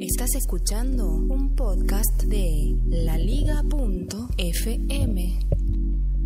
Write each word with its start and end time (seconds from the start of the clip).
Estás 0.00 0.34
escuchando 0.34 1.06
un 1.06 1.54
podcast 1.54 2.24
de 2.24 2.74
laliga.fm. 2.88 4.18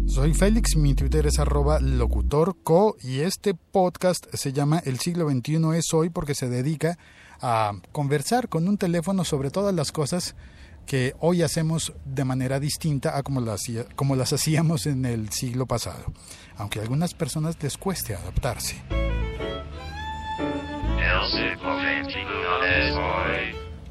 Soy 0.07 0.33
Félix, 0.33 0.75
mi 0.77 0.95
Twitter 0.95 1.27
es 1.27 1.39
arroba 1.39 1.79
locutorco 1.79 2.97
y 3.03 3.21
este 3.21 3.53
podcast 3.53 4.25
se 4.33 4.55
llama 4.55 4.81
El 4.87 4.99
siglo 4.99 5.29
XXI 5.29 5.77
es 5.77 5.93
hoy 5.93 6.09
porque 6.09 6.35
se 6.35 6.49
dedica 6.49 6.97
a 7.43 7.73
conversar 7.93 8.49
con 8.49 8.67
un 8.69 8.79
teléfono 8.79 9.23
sobre 9.25 9.51
todas 9.51 9.75
las 9.75 9.93
cosas 9.93 10.35
que 10.87 11.13
hoy 11.21 11.43
hacemos 11.43 11.93
de 12.07 12.25
manera 12.25 12.61
distinta 12.61 13.19
a 13.19 13.23
como 13.23 13.43
las, 13.43 13.65
como 13.97 14.17
las 14.17 14.33
hacíamos 14.33 14.87
en 14.87 15.05
el 15.05 15.29
siglo 15.29 15.67
pasado, 15.67 16.07
aunque 16.57 16.79
a 16.79 16.83
algunas 16.83 17.13
personas 17.13 17.63
les 17.63 17.77
cueste 17.77 18.15
adaptarse. 18.15 18.83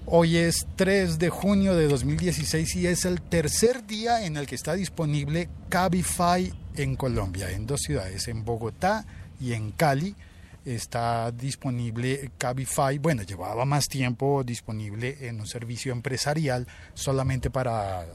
Hoy 0.10 0.38
es 0.38 0.66
3 0.78 1.20
de 1.20 1.28
junio 1.28 1.76
de 1.76 1.90
2016 1.90 2.78
y 2.78 2.88
es 2.88 3.04
el 3.04 3.22
tercer 3.22 3.86
día 3.86 4.26
en 4.26 4.38
el 4.38 4.48
que 4.48 4.56
está 4.56 4.74
disponible 4.74 5.50
Cabify 5.68 6.54
en 6.78 6.96
Colombia, 6.96 7.52
en 7.52 7.68
dos 7.68 7.82
ciudades, 7.82 8.30
en 8.30 8.46
Bogotá 8.46 9.06
y 9.38 9.52
en 9.52 9.72
Cali. 9.72 10.16
Está 10.64 11.30
disponible 11.34 12.32
Cabify, 12.38 12.98
bueno, 13.00 13.24
llevaba 13.24 13.66
más 13.66 13.90
tiempo 13.90 14.46
disponible 14.46 15.28
en 15.28 15.42
un 15.42 15.46
servicio 15.46 15.92
empresarial 15.92 16.66
solamente 16.94 17.50
para 17.50 18.06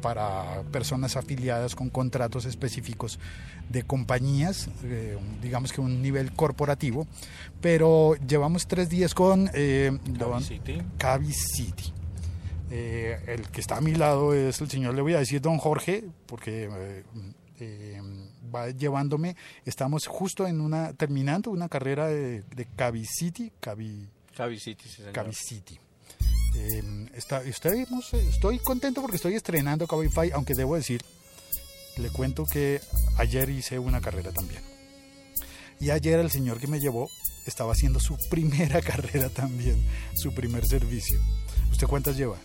para 0.00 0.62
personas 0.72 1.16
afiliadas 1.16 1.74
con 1.74 1.90
contratos 1.90 2.44
específicos 2.44 3.18
de 3.68 3.84
compañías, 3.84 4.68
eh, 4.84 5.16
digamos 5.40 5.72
que 5.72 5.80
un 5.80 6.02
nivel 6.02 6.32
corporativo, 6.32 7.06
pero 7.60 8.14
llevamos 8.26 8.66
tres 8.66 8.88
días 8.88 9.14
con 9.14 9.50
eh, 9.54 9.96
Cavi 10.98 11.32
City. 11.32 11.92
Eh, 12.72 13.18
el 13.26 13.48
que 13.48 13.60
está 13.60 13.78
a 13.78 13.80
mi 13.80 13.94
lado 13.94 14.34
es 14.34 14.60
el 14.60 14.70
señor, 14.70 14.94
le 14.94 15.02
voy 15.02 15.14
a 15.14 15.18
decir 15.18 15.40
don 15.40 15.58
Jorge, 15.58 16.04
porque 16.26 16.68
va 18.54 18.70
llevándome, 18.70 19.36
estamos 19.64 20.06
justo 20.06 20.46
en 20.46 20.60
una, 20.60 20.92
terminando 20.94 21.50
una 21.50 21.68
carrera 21.68 22.08
de, 22.08 22.42
de 22.42 22.66
Cavi 22.76 23.04
City, 23.04 23.52
Cavi, 23.60 24.08
City, 24.58 24.88
sí, 24.88 25.02
Cavi 25.12 25.32
City. 25.32 25.78
Eh, 26.54 27.08
está, 27.14 27.42
estoy, 27.42 27.86
estoy 28.28 28.58
contento 28.58 29.00
porque 29.00 29.16
estoy 29.16 29.34
estrenando 29.34 29.86
Cabify, 29.86 30.30
aunque 30.32 30.54
debo 30.54 30.76
decir, 30.76 31.02
le 31.96 32.10
cuento 32.10 32.44
que 32.44 32.80
ayer 33.18 33.48
hice 33.50 33.78
una 33.78 34.00
carrera 34.00 34.32
también. 34.32 34.62
Y 35.78 35.90
ayer 35.90 36.18
el 36.18 36.30
señor 36.30 36.58
que 36.60 36.66
me 36.66 36.80
llevó 36.80 37.08
estaba 37.46 37.72
haciendo 37.72 38.00
su 38.00 38.16
primera 38.30 38.80
carrera 38.80 39.28
también, 39.28 39.82
su 40.14 40.32
primer 40.34 40.66
servicio. 40.66 41.18
¿Usted 41.70 41.86
cuántas 41.86 42.16
lleva? 42.16 42.36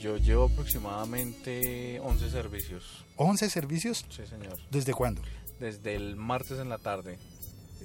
Yo 0.00 0.16
llevo 0.16 0.44
aproximadamente 0.44 2.00
11 2.00 2.30
servicios. 2.30 3.04
¿11 3.16 3.50
servicios? 3.50 4.06
Sí, 4.08 4.26
señor. 4.26 4.58
¿Desde 4.70 4.94
cuándo? 4.94 5.20
Desde 5.58 5.94
el 5.94 6.16
martes 6.16 6.58
en 6.58 6.70
la 6.70 6.78
tarde 6.78 7.18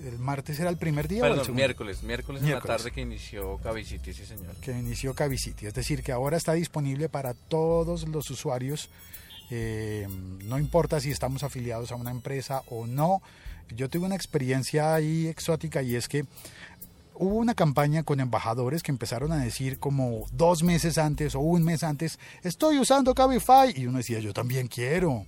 el 0.03 0.19
martes 0.19 0.59
era 0.59 0.69
el 0.69 0.77
primer 0.77 1.07
día 1.07 1.21
Perdón, 1.21 1.39
o 1.39 1.43
el 1.43 1.51
miércoles, 1.53 2.03
miércoles, 2.03 2.43
en 2.43 2.51
la 2.51 2.61
tarde 2.61 2.91
que 2.91 3.01
inició 3.01 3.57
Cavicity, 3.57 4.13
sí 4.13 4.25
señor. 4.25 4.55
Que 4.55 4.71
inició 4.71 5.13
Cavicity, 5.13 5.67
es 5.67 5.73
decir, 5.73 6.03
que 6.03 6.11
ahora 6.11 6.37
está 6.37 6.53
disponible 6.53 7.09
para 7.09 7.33
todos 7.33 8.07
los 8.07 8.29
usuarios, 8.29 8.89
eh, 9.51 10.07
no 10.43 10.59
importa 10.59 10.99
si 10.99 11.11
estamos 11.11 11.43
afiliados 11.43 11.91
a 11.91 11.95
una 11.95 12.11
empresa 12.11 12.63
o 12.69 12.87
no. 12.87 13.21
Yo 13.75 13.89
tuve 13.89 14.05
una 14.05 14.15
experiencia 14.15 14.93
ahí 14.93 15.27
exótica 15.27 15.81
y 15.81 15.95
es 15.95 16.07
que 16.07 16.25
hubo 17.15 17.35
una 17.35 17.53
campaña 17.53 18.03
con 18.03 18.19
embajadores 18.19 18.83
que 18.83 18.91
empezaron 18.91 19.31
a 19.31 19.37
decir 19.37 19.79
como 19.79 20.25
dos 20.31 20.63
meses 20.63 20.97
antes 20.97 21.35
o 21.35 21.39
un 21.39 21.63
mes 21.63 21.83
antes, 21.83 22.19
estoy 22.43 22.79
usando 22.79 23.15
Cabify 23.15 23.73
y 23.75 23.87
uno 23.87 23.99
decía, 23.99 24.19
yo 24.19 24.33
también 24.33 24.67
quiero 24.67 25.25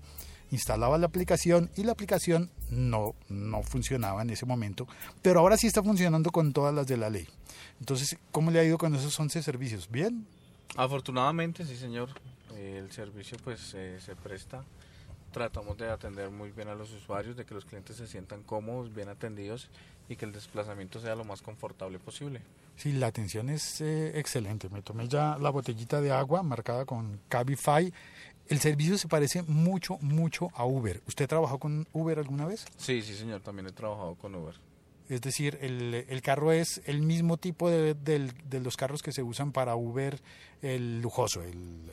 instalaba 0.51 0.97
la 0.97 1.07
aplicación 1.07 1.69
y 1.75 1.83
la 1.83 1.91
aplicación 1.91 2.49
no, 2.69 3.15
no 3.29 3.63
funcionaba 3.63 4.21
en 4.21 4.29
ese 4.29 4.45
momento, 4.45 4.87
pero 5.21 5.39
ahora 5.39 5.57
sí 5.57 5.67
está 5.67 5.83
funcionando 5.83 6.31
con 6.31 6.53
todas 6.53 6.73
las 6.73 6.87
de 6.87 6.97
la 6.97 7.09
ley. 7.09 7.27
Entonces, 7.79 8.17
¿cómo 8.31 8.51
le 8.51 8.59
ha 8.59 8.63
ido 8.63 8.77
con 8.77 8.95
esos 8.95 9.19
11 9.19 9.41
servicios? 9.43 9.89
¿Bien? 9.89 10.25
Afortunadamente, 10.75 11.65
sí, 11.65 11.75
señor. 11.75 12.09
El 12.57 12.91
servicio 12.91 13.37
pues 13.43 13.59
se 13.59 14.15
presta. 14.23 14.63
Tratamos 15.31 15.77
de 15.77 15.89
atender 15.89 16.31
muy 16.31 16.51
bien 16.51 16.69
a 16.69 16.75
los 16.75 16.91
usuarios, 16.91 17.35
de 17.35 17.45
que 17.45 17.53
los 17.53 17.65
clientes 17.65 17.97
se 17.97 18.07
sientan 18.07 18.41
cómodos, 18.43 18.93
bien 18.93 19.09
atendidos 19.09 19.69
y 20.09 20.15
que 20.15 20.25
el 20.25 20.31
desplazamiento 20.31 20.99
sea 20.99 21.15
lo 21.15 21.25
más 21.25 21.41
confortable 21.41 21.99
posible. 21.99 22.41
Sí, 22.77 22.93
la 22.93 23.07
atención 23.07 23.49
es 23.49 23.81
eh, 23.81 24.17
excelente. 24.19 24.69
Me 24.69 24.81
tomé 24.81 25.07
ya 25.07 25.37
la 25.39 25.49
botellita 25.49 25.99
de 25.99 26.11
agua 26.11 26.43
marcada 26.43 26.85
con 26.85 27.19
Cabify 27.27 27.91
el 28.49 28.59
servicio 28.59 28.97
se 28.97 29.07
parece 29.07 29.43
mucho, 29.43 29.97
mucho 30.01 30.49
a 30.53 30.65
Uber. 30.65 31.01
¿Usted 31.07 31.27
trabajó 31.27 31.59
con 31.59 31.87
Uber 31.93 32.19
alguna 32.19 32.45
vez? 32.45 32.65
Sí, 32.77 33.01
sí, 33.01 33.15
señor, 33.15 33.41
también 33.41 33.67
he 33.67 33.71
trabajado 33.71 34.15
con 34.15 34.35
Uber. 34.35 34.55
Es 35.09 35.21
decir, 35.21 35.57
el, 35.61 36.21
carro 36.21 36.51
es 36.51 36.81
el 36.85 37.01
mismo 37.01 37.37
tipo 37.37 37.69
de, 37.69 37.95
los 38.61 38.75
carros 38.75 39.01
que 39.01 39.13
se 39.13 39.23
usan 39.23 39.53
para 39.53 39.75
Uber, 39.75 40.19
el 40.61 41.01
lujoso, 41.01 41.43
el, 41.43 41.91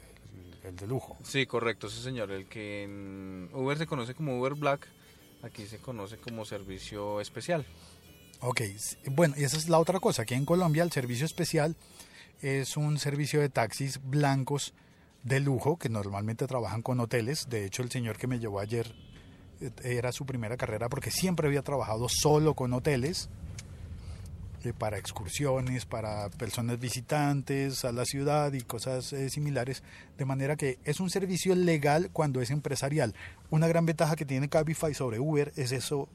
de 0.73 0.87
lujo. 0.87 1.17
Sí, 1.23 1.47
correcto, 1.47 1.89
sí, 1.89 2.03
señor. 2.03 2.33
El 2.33 2.47
que 2.47 2.83
en 2.85 3.51
Uber 3.53 3.79
se 3.79 3.87
conoce 3.87 4.15
como 4.15 4.39
Uber 4.41 4.55
Black, 4.55 4.89
aquí 5.43 5.67
se 5.67 5.79
conoce 5.79 6.17
como 6.17 6.45
servicio 6.45 7.21
especial. 7.21 7.65
Ok, 8.41 8.63
bueno, 9.13 9.35
y 9.39 9.45
esa 9.45 9.57
es 9.57 9.69
la 9.69 9.79
otra 9.79 10.01
cosa. 10.01 10.23
Aquí 10.23 10.35
en 10.35 10.45
Colombia 10.45 10.83
el 10.83 10.91
servicio 10.91 11.25
especial 11.25 11.77
es 12.43 12.77
un 12.77 12.99
servicio 12.99 13.41
de 13.41 13.49
taxis 13.49 14.01
blancos 14.03 14.75
de 15.25 15.41
lujo 15.41 15.79
que 15.79 15.89
normalmente 15.89 16.47
trabajan 16.47 16.83
con 16.83 17.01
hoteles. 17.01 17.49
De 17.49 17.65
hecho, 17.65 17.83
el 17.83 17.91
señor 17.91 18.17
que 18.17 18.27
me 18.27 18.39
llevó 18.39 18.61
ayer 18.61 18.95
eh, 19.61 19.71
era 19.83 20.13
su 20.13 20.27
primera 20.27 20.57
carrera 20.57 20.89
porque 20.89 21.11
siempre 21.11 21.49
había 21.49 21.63
trabajado 21.63 22.09
solo 22.09 22.55
con 22.55 22.73
hoteles 22.73 23.31
eh, 24.63 24.73
para 24.73 24.99
excursiones, 24.99 25.87
para 25.87 26.29
personas 26.31 26.79
visitantes 26.79 27.85
a 27.85 27.93
la 27.93 28.05
ciudad 28.05 28.53
y 28.53 28.61
cosas 28.61 29.13
eh, 29.13 29.31
similares, 29.31 29.83
de 30.19 30.25
manera 30.25 30.57
que 30.57 30.79
es 30.85 31.01
un 31.01 31.11
servicio 31.11 31.55
legal 31.55 32.11
cuando 32.13 32.41
es 32.41 32.51
empresarial. 32.51 33.15
Una 33.51 33.67
gran 33.67 33.87
ventaja 33.87 34.17
que 34.17 34.27
tiene 34.27 34.49
Cabify 34.49 34.95
sobre 34.95 35.21
Uber 35.21 35.53
es 35.57 35.73
eso 35.73 36.09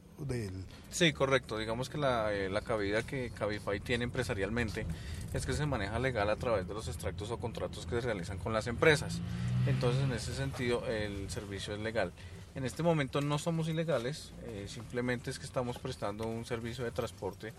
Sí, 0.92 1.14
correcto. 1.14 1.58
Digamos 1.58 1.90
que 1.90 1.98
la, 1.98 2.32
la 2.32 2.62
cabida 2.62 3.04
que 3.04 3.32
Cabify 3.32 3.80
tiene 3.80 4.04
empresarialmente 4.04 4.86
es 5.34 5.46
que 5.46 5.54
se 5.54 5.66
maneja 5.66 6.00
legal 6.00 6.30
a 6.30 6.36
través 6.36 6.68
de 6.68 6.74
los 6.74 6.88
extractos 6.88 7.32
o 7.32 7.38
contratos 7.38 7.86
que 7.86 7.96
se 7.96 8.02
realizan 8.02 8.38
con 8.38 8.54
las 8.54 8.68
empresas. 8.68 9.20
Entonces, 9.68 10.04
en 10.04 10.12
ese 10.12 10.34
sentido, 10.34 10.86
el 10.88 11.30
servicio 11.30 11.74
es 11.74 11.80
legal. 11.80 12.12
En 12.56 12.66
este 12.66 12.82
momento 12.82 13.22
no 13.22 13.38
somos 13.38 13.70
ilegales, 13.70 14.34
eh, 14.44 14.66
simplemente 14.68 15.30
es 15.30 15.38
que 15.38 15.46
estamos 15.46 15.78
prestando 15.78 16.26
un 16.28 16.46
servicio 16.46 16.84
de 16.84 16.92
transporte 16.92 17.54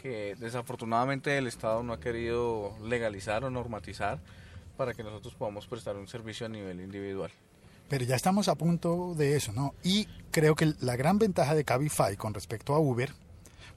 que 0.00 0.36
desafortunadamente 0.38 1.36
el 1.36 1.48
Estado 1.48 1.82
no 1.82 1.92
ha 1.92 2.00
querido 2.00 2.72
legalizar 2.84 3.44
o 3.44 3.50
normatizar 3.50 4.20
para 4.76 4.94
que 4.94 5.02
nosotros 5.02 5.34
podamos 5.34 5.66
prestar 5.66 5.96
un 5.96 6.06
servicio 6.06 6.46
a 6.46 6.48
nivel 6.48 6.80
individual. 6.80 7.32
Pero 7.88 8.04
ya 8.04 8.16
estamos 8.16 8.48
a 8.48 8.54
punto 8.54 9.14
de 9.16 9.36
eso, 9.36 9.52
¿no? 9.52 9.74
Y 9.82 10.06
creo 10.30 10.54
que 10.54 10.74
la 10.80 10.96
gran 10.96 11.18
ventaja 11.18 11.54
de 11.54 11.64
Cabify 11.64 12.16
con 12.16 12.34
respecto 12.34 12.74
a 12.74 12.78
Uber, 12.78 13.12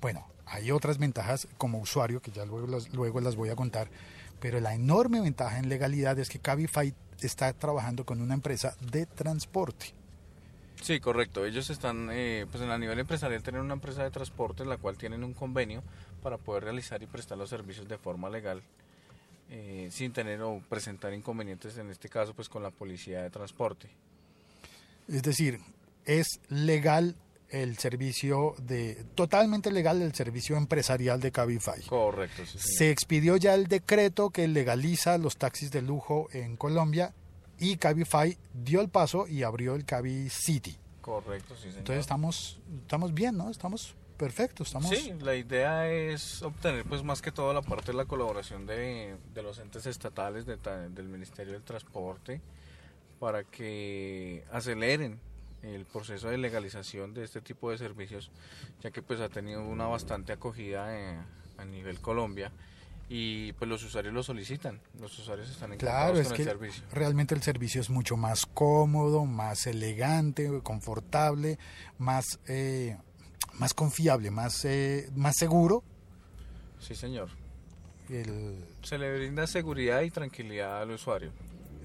bueno, 0.02 0.28
hay 0.46 0.72
otras 0.72 0.98
ventajas 0.98 1.48
como 1.58 1.80
usuario 1.80 2.22
que 2.22 2.32
ya 2.32 2.46
luego 2.46 2.68
las, 2.68 2.94
luego 2.94 3.22
las 3.22 3.36
voy 3.36 3.50
a 3.50 3.56
contar, 3.56 3.90
pero 4.40 4.60
la 4.60 4.74
enorme 4.74 5.22
ventaja 5.22 5.60
en 5.60 5.70
legalidad 5.70 6.20
es 6.20 6.30
que 6.30 6.40
Cabify 6.40 6.94
está 7.22 7.54
trabajando 7.54 8.06
con 8.06 8.22
una 8.22 8.34
empresa 8.34 8.76
de 8.92 9.06
transporte. 9.06 9.94
Sí, 10.82 11.00
correcto. 11.00 11.46
Ellos 11.46 11.70
están, 11.70 12.10
eh, 12.12 12.48
pues 12.50 12.64
a 12.64 12.78
nivel 12.78 12.98
empresarial, 12.98 13.44
tienen 13.44 13.62
una 13.62 13.76
empresa 13.76 14.04
de 14.04 14.10
transporte 14.10 14.64
en 14.64 14.70
la 14.70 14.78
cual 14.78 14.98
tienen 14.98 15.24
un 15.24 15.34
convenio 15.34 15.84
para 16.24 16.38
poder 16.38 16.64
realizar 16.64 17.02
y 17.04 17.06
prestar 17.06 17.38
los 17.38 17.50
servicios 17.50 17.88
de 17.88 18.00
forma 18.00 18.30
legal, 18.30 18.64
eh, 19.54 19.90
sin 19.92 20.14
tener 20.14 20.42
o 20.42 20.62
presentar 20.70 21.14
inconvenientes, 21.14 21.78
en 21.78 21.90
este 21.90 22.08
caso, 22.08 22.34
pues 22.34 22.48
con 22.48 22.64
la 22.64 22.72
policía 22.72 23.22
de 23.22 23.30
transporte. 23.30 23.90
Es 25.10 25.22
decir, 25.24 25.60
es 26.06 26.40
legal 26.48 27.18
el 27.50 27.78
servicio 27.78 28.56
de 28.62 29.04
totalmente 29.14 29.70
legal 29.70 30.02
el 30.02 30.16
servicio 30.16 30.56
empresarial 30.56 31.20
de 31.20 31.34
Cabify. 31.34 31.82
Correcto. 31.82 32.44
Se 32.46 32.92
expidió 32.92 33.36
ya 33.36 33.54
el 33.54 33.68
decreto 33.68 34.30
que 34.30 34.48
legaliza 34.48 35.18
los 35.18 35.36
taxis 35.36 35.70
de 35.70 35.82
lujo 35.82 36.30
en 36.32 36.56
Colombia 36.56 37.14
y 37.60 37.76
Cabify 37.76 38.38
dio 38.54 38.80
el 38.80 38.88
paso 38.88 39.28
y 39.28 39.44
abrió 39.44 39.76
el 39.76 39.84
Cabi 39.84 40.30
City. 40.30 40.78
Correcto, 41.02 41.56
sí, 41.56 41.64
señor. 41.64 41.80
Entonces 41.80 42.00
estamos 42.00 42.62
estamos 42.84 43.14
bien, 43.14 43.36
¿no? 43.36 43.50
Estamos 43.50 43.96
perfectos, 44.22 44.68
estamos 44.68 44.90
Sí, 44.90 45.14
la 45.20 45.36
idea 45.36 45.90
es 45.92 46.42
obtener 46.44 46.86
pues 46.86 47.04
más 47.04 47.22
que 47.22 47.32
todo 47.32 47.54
la 47.54 47.62
parte 47.62 47.92
de 47.92 47.98
la 47.98 48.06
colaboración 48.06 48.66
de, 48.66 49.18
de 49.34 49.42
los 49.44 49.58
entes 49.60 49.86
estatales 49.88 50.46
del 50.46 51.08
Ministerio 51.08 51.54
del 51.54 51.64
Transporte 51.64 52.40
para 53.20 53.44
que 53.44 54.44
aceleren 54.52 55.20
el 55.64 55.86
proceso 55.86 56.30
de 56.30 56.38
legalización 56.38 57.14
de 57.14 57.24
este 57.24 57.42
tipo 57.42 57.70
de 57.72 57.78
servicios, 57.78 58.32
ya 58.82 58.92
que 58.92 59.02
pues 59.02 59.20
ha 59.20 59.30
tenido 59.30 59.64
una 59.66 59.86
bastante 59.88 60.32
acogida 60.34 60.96
eh, 60.98 61.18
a 61.58 61.66
nivel 61.66 62.00
Colombia 62.00 62.52
y 63.10 63.52
pues 63.54 63.68
los 63.70 63.84
usuarios 63.84 64.14
lo 64.14 64.24
solicitan, 64.24 64.80
los 65.00 65.18
usuarios 65.20 65.50
están 65.50 65.76
Claro, 65.78 66.18
encantados 66.18 66.20
es 66.20 66.28
con 66.28 66.36
que 66.38 66.44
el 66.44 66.48
servicio. 66.50 66.84
realmente 66.94 67.36
el 67.36 67.42
servicio 67.44 67.82
es 67.82 67.90
mucho 67.90 68.16
más 68.18 68.46
cómodo, 68.46 69.26
más 69.26 69.68
elegante, 69.68 70.50
confortable, 70.64 71.60
más, 71.98 72.40
eh, 72.48 72.98
más 73.54 73.74
confiable, 73.74 74.32
más, 74.32 74.66
eh, 74.66 75.10
más 75.16 75.36
seguro. 75.38 75.84
Sí, 76.80 76.96
señor. 76.96 77.30
El, 78.10 78.56
Se 78.84 78.98
le 78.98 79.16
brinda 79.18 79.48
seguridad 79.48 80.02
y 80.02 80.12
tranquilidad 80.12 80.82
al 80.82 80.92
usuario. 80.92 81.32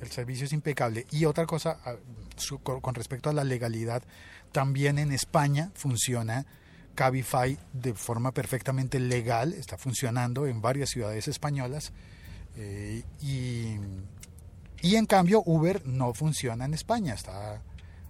el 0.00 0.10
servicio 0.10 0.46
es 0.46 0.52
impecable. 0.52 1.06
Y 1.10 1.24
otra 1.24 1.46
cosa, 1.46 1.78
con 2.62 2.94
respecto 2.94 3.30
a 3.30 3.32
la 3.32 3.44
legalidad, 3.44 4.02
también 4.52 4.98
en 4.98 5.12
España 5.12 5.70
funciona 5.74 6.46
Cabify 6.94 7.58
de 7.74 7.92
forma 7.94 8.32
perfectamente 8.32 8.98
legal, 8.98 9.52
está 9.52 9.76
funcionando 9.76 10.46
en 10.46 10.60
varias 10.62 10.90
ciudades 10.90 11.28
españolas. 11.28 11.92
eh, 12.56 13.02
y, 13.20 13.76
y 14.82 14.96
en 14.96 15.06
cambio 15.06 15.42
Uber 15.44 15.86
no 15.86 16.14
funciona 16.14 16.64
en 16.64 16.74
España. 16.74 17.14
Está, 17.14 17.60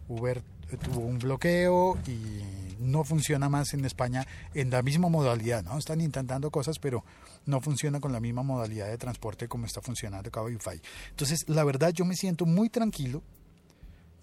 Uber 0.08 0.42
tuvo 0.84 1.00
un 1.00 1.18
bloqueo 1.18 1.98
y 2.06 2.40
no 2.78 3.04
funciona 3.04 3.48
más 3.48 3.74
en 3.74 3.84
España 3.84 4.26
en 4.54 4.70
la 4.70 4.82
misma 4.82 5.08
modalidad. 5.08 5.62
¿no? 5.64 5.78
Están 5.78 6.00
intentando 6.00 6.50
cosas, 6.50 6.78
pero 6.78 7.04
no 7.46 7.60
funciona 7.60 8.00
con 8.00 8.12
la 8.12 8.20
misma 8.20 8.42
modalidad 8.42 8.86
de 8.88 8.98
transporte 8.98 9.48
como 9.48 9.66
está 9.66 9.80
funcionando 9.80 10.30
Cabify. 10.30 10.80
Entonces, 11.10 11.48
la 11.48 11.64
verdad, 11.64 11.90
yo 11.92 12.04
me 12.04 12.14
siento 12.16 12.46
muy 12.46 12.68
tranquilo 12.68 13.22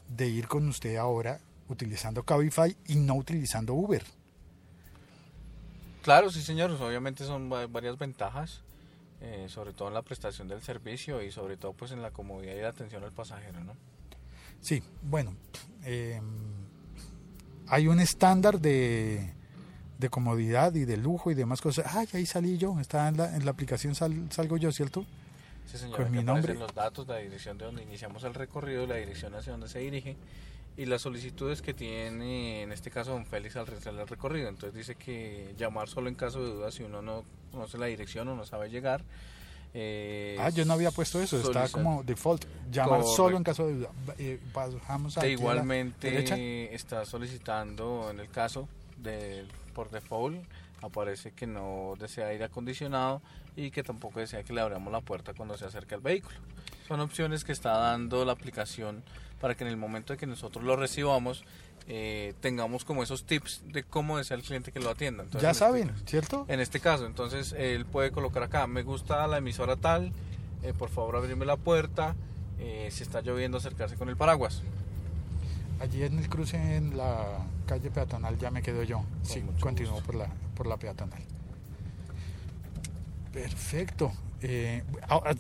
de 0.10 0.28
ir 0.28 0.48
con 0.48 0.68
usted 0.68 0.96
ahora 0.98 1.40
utilizando 1.70 2.24
Cabify 2.24 2.76
y 2.88 2.96
no 2.96 3.16
utilizando 3.16 3.74
Uber. 3.74 4.04
Claro, 6.02 6.30
sí, 6.30 6.42
señor. 6.42 6.72
Obviamente 6.72 7.24
son 7.26 7.52
va- 7.52 7.68
varias 7.68 7.98
ventajas, 7.98 8.62
eh, 9.22 9.46
sobre 9.48 9.72
todo 9.74 9.88
en 9.88 9.94
la 9.94 10.02
prestación 10.02 10.48
del 10.48 10.62
servicio 10.62 11.22
y 11.24 11.32
sobre 11.32 11.56
todo 11.58 11.74
pues 11.74 11.92
en 11.92 12.02
la 12.02 12.12
comodidad 12.12 12.56
y 12.56 12.62
la 12.62 12.70
atención 12.70 13.04
al 13.04 13.14
pasajero, 13.14 13.64
¿no? 13.64 13.76
Sí, 14.60 14.84
bueno, 15.02 15.34
eh, 15.84 16.22
hay 17.68 17.88
un 17.88 18.00
estándar 18.00 18.60
de, 18.60 19.32
de 20.00 20.10
comodidad 20.10 20.74
y 20.76 20.86
de 20.86 20.98
lujo 20.98 21.32
y 21.32 21.34
demás 21.34 21.62
cosas. 21.62 21.96
Ay, 21.96 22.08
ahí 22.14 22.26
salí 22.26 22.58
yo, 22.58 22.80
está 22.80 23.08
en 23.08 23.18
la, 23.18 23.36
en 23.36 23.46
la 23.46 23.52
aplicación, 23.52 23.96
sal- 23.96 24.28
salgo 24.32 24.58
yo, 24.58 24.72
¿cierto? 24.72 25.06
Sí, 25.66 25.78
señor. 25.78 25.98
Con 25.98 26.12
mi 26.12 26.24
nombre. 26.24 26.54
los 26.56 26.74
datos, 26.76 27.08
la 27.08 27.18
dirección 27.18 27.58
de 27.58 27.66
donde 27.66 27.84
iniciamos 27.84 28.24
el 28.26 28.34
recorrido, 28.34 28.86
la 28.86 28.96
dirección 28.96 29.34
hacia 29.36 29.54
donde 29.54 29.70
se 29.70 29.80
dirige 29.80 30.18
y 30.76 30.86
las 30.86 31.04
solicitudes 31.04 31.62
que 31.62 31.74
tiene, 31.74 32.64
en 32.64 32.72
este 32.72 32.90
caso, 32.92 33.12
don 33.12 33.26
Félix 33.26 33.56
al 33.56 33.68
realizar 33.68 33.94
el 33.94 34.08
recorrido. 34.08 34.50
Entonces 34.50 34.76
dice 34.76 34.96
que 34.96 35.54
llamar 35.58 35.88
solo 35.88 36.10
en 36.10 36.16
caso 36.16 36.44
de 36.44 36.52
duda 36.54 36.72
si 36.72 36.84
uno 36.84 37.02
no 37.02 37.24
conoce 37.52 37.78
la 37.78 37.86
dirección 37.86 38.28
o 38.28 38.36
no 38.36 38.44
sabe 38.46 38.70
llegar. 38.70 39.04
Eh, 39.74 40.38
Ah, 40.40 40.50
yo 40.50 40.66
no 40.66 40.74
había 40.74 40.92
puesto 40.92 41.22
eso, 41.22 41.40
está 41.40 41.68
como 41.70 42.04
default. 42.04 42.46
Llamar 42.72 43.00
Correcto. 43.00 43.16
solo 43.16 43.38
en 43.38 43.44
caso 43.44 43.66
de 43.68 43.74
duda. 43.76 43.90
Eh, 44.18 44.40
bajamos 44.54 45.16
De 45.16 45.32
igualmente 45.32 46.74
está 46.76 47.06
solicitando 47.06 48.10
en 48.12 48.20
el 48.20 48.30
caso 48.30 48.68
de 48.98 49.46
por 49.74 49.90
default 49.90 50.38
aparece 50.82 51.32
que 51.32 51.48
no 51.48 51.94
desea 51.98 52.28
aire 52.28 52.44
acondicionado 52.44 53.22
y 53.56 53.72
que 53.72 53.84
tampoco 53.84 54.20
desea 54.20 54.44
que 54.44 54.54
le 54.54 54.62
abramos 54.62 54.92
la 54.92 55.02
puerta 55.02 55.34
cuando 55.34 55.58
se 55.58 55.66
acerque 55.66 55.96
al 55.96 56.02
vehículo. 56.02 56.36
Son 56.88 57.00
opciones 57.00 57.44
que 57.44 57.52
está 57.52 57.78
dando 57.78 58.26
la 58.26 58.34
aplicación 58.34 59.04
para 59.40 59.56
que 59.56 59.64
en 59.64 59.70
el 59.70 59.78
momento 59.78 60.14
de 60.14 60.20
que 60.20 60.28
nosotros 60.28 60.64
lo 60.64 60.76
recibamos 60.76 61.44
eh, 61.88 62.34
tengamos 62.40 62.86
como 62.86 63.04
esos 63.04 63.26
tips 63.26 63.64
de 63.68 63.84
cómo 63.84 64.18
desea 64.18 64.38
el 64.38 64.44
cliente 64.44 64.72
que 64.72 64.80
lo 64.80 64.90
atienda. 64.90 65.24
Entonces, 65.24 65.42
Ya 65.44 65.52
este 65.52 65.60
saben, 65.60 65.92
¿cierto? 66.06 66.46
en 66.48 66.60
este 66.62 66.80
caso, 66.80 67.06
entonces 67.06 67.54
él 67.58 67.86
puede 67.86 68.12
colocar 68.12 68.44
acá, 68.44 68.68
me 68.68 68.84
gusta 68.84 69.28
la 69.28 69.38
emisora 69.40 69.76
tal, 69.76 70.14
eh, 70.62 70.74
por 70.78 70.90
favor 70.90 71.18
abrirme 71.18 71.46
la 71.46 71.58
puerta, 71.58 72.16
eh, 72.60 72.88
si 72.90 73.04
está 73.04 73.20
lloviendo 73.22 73.58
acercarse 73.58 73.98
con 73.98 74.08
el 74.08 74.16
paraguas. 74.16 74.62
Allí 75.82 76.04
en 76.04 76.20
el 76.20 76.30
cruce 76.30 76.78
en 76.78 76.96
la 76.96 77.40
calle 77.66 77.92
peatonal 77.92 78.38
ya 78.38 78.50
me 78.50 78.62
quedo 78.62 78.84
yo. 78.84 79.04
Sí, 79.24 79.44
continúo 79.60 80.00
por 80.02 80.16
la, 80.16 80.28
por 80.56 80.68
la 80.68 80.78
peatonal. 80.78 81.22
Perfecto. 83.34 84.14
Eh, 84.46 84.84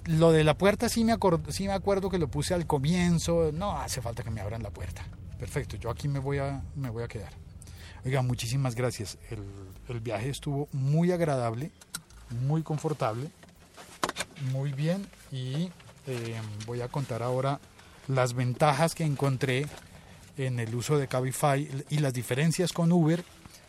lo 0.05 0.31
de 0.31 0.43
la 0.45 0.57
puerta 0.57 0.87
sí 0.89 1.03
me, 1.03 1.13
acor- 1.13 1.51
sí 1.51 1.67
me 1.67 1.73
acuerdo 1.73 2.09
que 2.09 2.17
lo 2.17 2.29
puse 2.29 2.53
al 2.53 2.65
comienzo. 2.65 3.51
No 3.53 3.77
hace 3.77 4.01
falta 4.01 4.23
que 4.23 4.31
me 4.31 4.39
abran 4.41 4.63
la 4.63 4.69
puerta. 4.71 5.03
Perfecto, 5.37 5.75
yo 5.75 5.89
aquí 5.89 6.07
me 6.07 6.19
voy 6.19 6.37
a, 6.37 6.63
me 6.75 6.89
voy 6.89 7.03
a 7.03 7.07
quedar. 7.07 7.33
Oiga, 8.05 8.21
muchísimas 8.21 8.75
gracias. 8.75 9.17
El, 9.29 9.43
el 9.89 9.99
viaje 9.99 10.29
estuvo 10.29 10.67
muy 10.71 11.11
agradable, 11.11 11.71
muy 12.47 12.63
confortable, 12.63 13.29
muy 14.51 14.71
bien 14.71 15.05
y 15.31 15.69
eh, 16.07 16.35
voy 16.65 16.81
a 16.81 16.87
contar 16.87 17.23
ahora 17.23 17.59
las 18.07 18.33
ventajas 18.33 18.95
que 18.95 19.03
encontré 19.05 19.67
en 20.37 20.59
el 20.59 20.73
uso 20.75 20.97
de 20.97 21.07
Cabify 21.07 21.69
y 21.89 21.99
las 21.99 22.13
diferencias 22.13 22.73
con 22.73 22.91
Uber, 22.91 23.23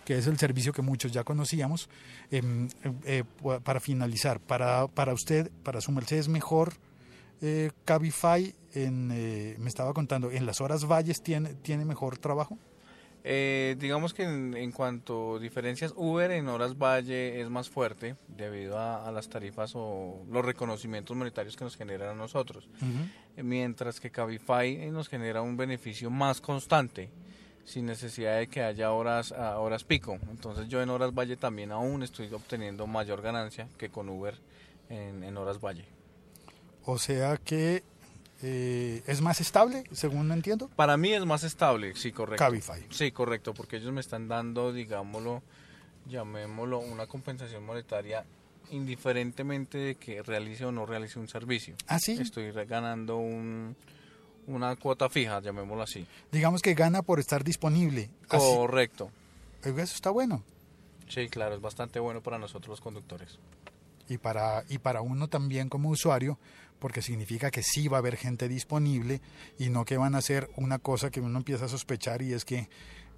que 0.04 0.18
es 0.18 0.26
el 0.26 0.38
servicio 0.38 0.72
que 0.72 0.82
muchos 0.82 1.12
ya 1.12 1.24
conocíamos. 1.24 1.88
Em, 2.30 2.68
eh, 3.04 3.24
pu- 3.42 3.60
para 3.62 3.80
finalizar, 3.80 4.40
para, 4.40 4.86
para 4.88 5.12
usted, 5.12 5.50
para 5.62 5.80
su 5.80 5.92
merced, 5.92 6.18
es 6.18 6.28
mejor 6.28 6.74
eh, 7.40 7.70
Cabify, 7.84 8.54
en, 8.74 9.10
eh, 9.12 9.56
me 9.58 9.68
estaba 9.68 9.92
contando, 9.92 10.30
en 10.30 10.46
las 10.46 10.60
horas 10.60 10.84
valles 10.86 11.22
tiene, 11.22 11.54
tiene 11.54 11.84
mejor 11.84 12.18
trabajo. 12.18 12.58
Eh, 13.26 13.76
digamos 13.78 14.12
que 14.12 14.22
en, 14.24 14.54
en 14.54 14.70
cuanto 14.70 15.36
a 15.36 15.38
diferencias, 15.38 15.94
Uber 15.96 16.30
en 16.30 16.46
horas 16.48 16.76
valle 16.76 17.40
es 17.40 17.48
más 17.48 17.70
fuerte 17.70 18.16
debido 18.28 18.78
a, 18.78 19.06
a 19.08 19.10
las 19.12 19.30
tarifas 19.30 19.72
o 19.74 20.22
los 20.30 20.44
reconocimientos 20.44 21.16
monetarios 21.16 21.56
que 21.56 21.64
nos 21.64 21.74
generan 21.76 22.10
a 22.10 22.14
nosotros, 22.14 22.68
Eh, 23.36 23.42
mientras 23.42 23.98
que 23.98 24.10
Cabify 24.10 24.76
eh, 24.76 24.90
nos 24.90 25.08
genera 25.08 25.40
un 25.40 25.56
beneficio 25.56 26.10
más 26.10 26.40
constante 26.42 27.08
sin 27.64 27.87
necesidad 27.87 28.38
de 28.38 28.46
que 28.49 28.62
haya 28.62 28.93
horas 28.93 29.32
a 29.32 29.58
horas 29.58 29.84
pico. 29.84 30.19
Entonces 30.31 30.69
yo 30.69 30.82
en 30.82 30.90
horas 30.90 31.14
valle 31.14 31.37
también 31.37 31.72
aún 31.72 32.02
estoy 32.02 32.32
obteniendo 32.32 32.87
mayor 32.87 33.22
ganancia 33.22 33.69
que 33.78 33.88
con 33.88 34.08
Uber 34.08 34.38
en, 34.88 35.25
en 35.25 35.37
horas 35.37 35.61
valle. 35.61 35.87
O 36.84 36.99
sea 36.99 37.38
que 37.38 37.82
eh, 38.43 39.02
es 39.06 39.22
más 39.22 39.40
estable, 39.40 39.84
según 39.93 40.31
entiendo, 40.31 40.69
Para 40.76 40.99
mí 40.99 41.14
es 41.14 41.25
más 41.25 41.44
estable, 41.44 41.94
sí, 41.94 42.12
correcto. 42.12 42.44
Cabify. 42.44 42.84
Sí, 42.90 43.11
correcto, 43.11 43.55
porque 43.55 43.76
ellos 43.76 43.90
me 43.93 44.02
están 44.02 44.28
dando, 44.28 44.70
digámoslo, 44.70 45.43
llamémoslo, 46.06 46.81
una 46.81 47.06
compensación 47.06 47.64
monetaria 47.64 48.26
indiferentemente 48.70 49.78
de 49.78 49.94
que 49.94 50.22
realice 50.22 50.67
o 50.67 50.72
no 50.72 50.84
realice 50.84 51.19
un 51.19 51.29
servicio. 51.29 51.74
Ah, 51.86 51.98
sí. 51.98 52.19
Estoy 52.20 52.53
ganando 52.53 53.17
un, 53.17 53.77
una 54.46 54.77
cuota 54.77 55.08
fija, 55.08 55.41
llamémoslo 55.41 55.82
así. 55.82 56.06
Digamos 56.32 56.63
que 56.63 56.74
gana 56.74 57.03
por 57.03 57.20
estar 57.20 57.44
disponible. 57.44 58.10
Así- 58.29 58.39
Correcto. 58.55 59.10
Eso 59.63 59.79
está 59.94 60.10
bueno. 60.10 60.43
Sí, 61.08 61.29
claro, 61.29 61.55
es 61.55 61.60
bastante 61.60 62.01
bueno 62.01 62.22
para 62.22 62.39
nosotros 62.39 62.69
los 62.70 62.81
conductores. 62.81 63.39
y 64.08 64.19
para, 64.19 64.65
y 64.69 64.77
para 64.79 65.01
uno 65.01 65.29
también 65.29 65.70
como 65.70 65.89
usuario, 65.89 66.39
porque 66.79 67.01
significa 67.01 67.51
que 67.51 67.63
sí 67.63 67.89
va 67.89 67.96
a 67.96 68.01
haber 68.01 68.17
gente 68.19 68.48
disponible 68.48 69.22
y 69.58 69.70
no 69.70 69.86
que 69.86 69.96
van 69.96 70.15
a 70.15 70.19
hacer 70.19 70.51
una 70.56 70.79
cosa 70.79 71.10
que 71.10 71.22
uno 71.22 71.39
empieza 71.39 71.65
a 71.65 71.69
sospechar 71.69 72.20
y 72.20 72.34
es 72.34 72.44
que 72.44 72.69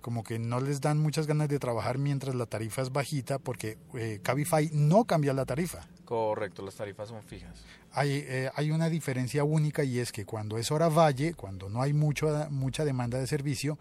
como 0.06 0.22
que 0.22 0.38
no 0.38 0.60
les 0.60 0.80
dan 0.80 0.98
muchas 0.98 1.26
ganas 1.26 1.48
de 1.48 1.58
trabajar 1.58 1.98
mientras 1.98 2.32
la 2.36 2.46
tarifa 2.46 2.80
es 2.80 2.92
bajita 2.92 3.40
porque 3.40 3.76
eh, 3.94 4.20
Cabify 4.22 4.70
no 4.72 5.04
cambia 5.04 5.32
la 5.32 5.44
tarifa. 5.44 5.84
Correcto, 6.04 6.64
las 6.64 6.76
tarifas 6.76 7.08
son 7.08 7.24
fijas. 7.24 7.64
Hay, 7.90 8.24
eh, 8.24 8.48
hay 8.54 8.70
una 8.70 8.88
diferencia 8.88 9.42
única 9.42 9.82
y 9.82 9.98
es 9.98 10.12
que 10.12 10.24
cuando 10.24 10.58
es 10.58 10.70
hora 10.70 10.88
valle, 10.88 11.34
cuando 11.34 11.68
no 11.68 11.82
hay 11.82 11.92
mucho, 11.92 12.28
mucha 12.50 12.84
demanda 12.84 13.18
de 13.18 13.26
servicio, 13.26 13.80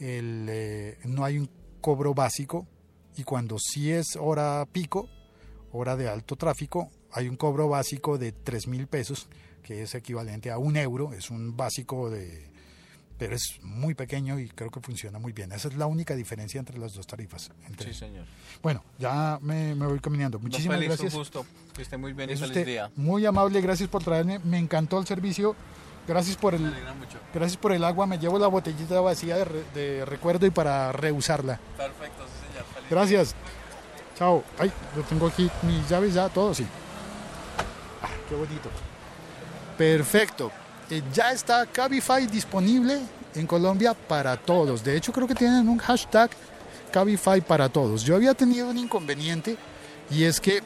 el, 0.00 0.48
eh, 0.50 0.98
no 1.04 1.24
hay 1.24 1.38
un 1.38 1.48
cobro 1.80 2.14
básico 2.14 2.66
y 3.16 3.22
cuando 3.22 3.56
sí 3.60 3.92
es 3.92 4.16
hora 4.16 4.66
pico, 4.72 5.08
hora 5.70 5.94
de 5.94 6.08
alto 6.08 6.34
tráfico, 6.34 6.90
hay 7.12 7.28
un 7.28 7.36
cobro 7.36 7.68
básico 7.68 8.18
de 8.18 8.32
3 8.32 8.66
mil 8.66 8.88
pesos, 8.88 9.28
que 9.62 9.82
es 9.82 9.94
equivalente 9.94 10.50
a 10.50 10.58
un 10.58 10.76
euro, 10.76 11.12
es 11.12 11.30
un 11.30 11.56
básico 11.56 12.10
de... 12.10 12.50
pero 13.20 13.36
es 13.36 13.60
muy 13.62 13.94
pequeño 13.94 14.38
y 14.40 14.48
creo 14.48 14.70
que 14.70 14.80
funciona 14.80 15.18
muy 15.18 15.32
bien. 15.32 15.52
Esa 15.52 15.68
es 15.68 15.74
la 15.76 15.84
única 15.86 16.14
diferencia 16.16 16.58
entre 16.58 16.78
las 16.78 16.94
dos 16.94 17.06
tarifas. 17.06 17.50
entre- 17.68 17.92
Sí, 17.92 17.98
señor. 18.00 18.24
Bueno, 18.62 18.82
ya 18.98 19.38
me, 19.42 19.74
me 19.74 19.86
voy 19.86 20.00
caminando. 20.00 20.38
Muchísimas 20.38 20.78
Félix, 20.78 20.88
gracias. 20.96 21.12
un 21.14 21.20
gusto. 21.20 21.46
Que 21.76 21.82
esté 21.82 21.98
muy 21.98 22.14
bien 22.14 22.30
y 22.30 22.32
Es 22.32 22.40
feliz 22.40 22.56
usted 22.56 22.66
día. 22.66 22.90
muy 22.96 23.24
amable, 23.26 23.60
gracias 23.60 23.88
por 23.90 24.02
traerme, 24.02 24.38
me 24.40 24.58
encantó 24.58 24.98
el 24.98 25.06
servicio, 25.06 25.54
gracias 26.08 26.36
por 26.38 26.54
el, 26.54 26.62
mucho. 26.62 27.18
gracias 27.34 27.58
por 27.58 27.72
el 27.72 27.84
agua, 27.84 28.06
me 28.06 28.18
llevo 28.18 28.38
la 28.38 28.46
botellita 28.48 28.98
vacía 29.02 29.36
de, 29.36 29.44
re- 29.44 29.64
de 29.74 30.04
recuerdo 30.06 30.46
y 30.46 30.50
para 30.50 30.90
reusarla. 30.92 31.60
Perfecto, 31.76 32.24
sí, 32.24 32.48
señor. 32.48 32.64
Feliz 32.74 32.90
Gracias. 32.90 33.34
Chao. 34.18 34.42
Ay, 34.58 34.72
yo 34.96 35.02
tengo 35.02 35.26
aquí 35.26 35.50
mis 35.62 35.86
llaves 35.90 36.14
ya, 36.14 36.28
todo, 36.30 36.54
sí. 36.54 36.66
Ah, 38.02 38.08
qué 38.28 38.34
bonito. 38.34 38.70
Perfecto. 39.78 40.50
Ya 41.12 41.30
está 41.30 41.66
Cabify 41.66 42.26
disponible 42.26 42.98
en 43.34 43.46
Colombia 43.46 43.94
para 43.94 44.36
todos. 44.36 44.82
De 44.82 44.96
hecho, 44.96 45.12
creo 45.12 45.28
que 45.28 45.36
tienen 45.36 45.68
un 45.68 45.78
hashtag 45.78 46.30
Cabify 46.90 47.40
para 47.40 47.68
todos. 47.68 48.02
Yo 48.02 48.16
había 48.16 48.34
tenido 48.34 48.68
un 48.68 48.76
inconveniente 48.76 49.56
y 50.10 50.24
es 50.24 50.40
que 50.40 50.62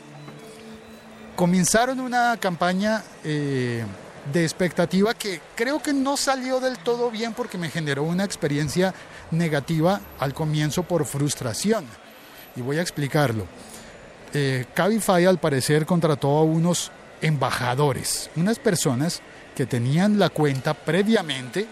comenzaron 1.36 2.00
una 2.00 2.38
campaña 2.38 3.02
eh, 3.22 3.84
de 4.32 4.42
expectativa 4.42 5.12
que 5.12 5.40
creo 5.54 5.82
que 5.82 5.92
no 5.92 6.16
salió 6.16 6.58
del 6.58 6.78
todo 6.78 7.10
bien 7.10 7.34
porque 7.34 7.58
me 7.58 7.68
generó 7.68 8.04
una 8.04 8.24
experiencia 8.24 8.94
negativa 9.30 10.00
al 10.18 10.32
comienzo 10.32 10.84
por 10.84 11.04
frustración. 11.04 11.84
Y 12.56 12.62
voy 12.62 12.78
a 12.78 12.82
explicarlo. 12.82 13.46
Eh, 14.32 14.64
Cabify 14.72 15.26
al 15.26 15.38
parecer 15.38 15.84
contrató 15.84 16.38
a 16.38 16.44
unos 16.44 16.90
embajadores, 17.20 18.30
unas 18.36 18.58
personas 18.58 19.20
que 19.54 19.66
tenían 19.66 20.18
la 20.18 20.30
cuenta 20.30 20.74
previamente 20.74 21.66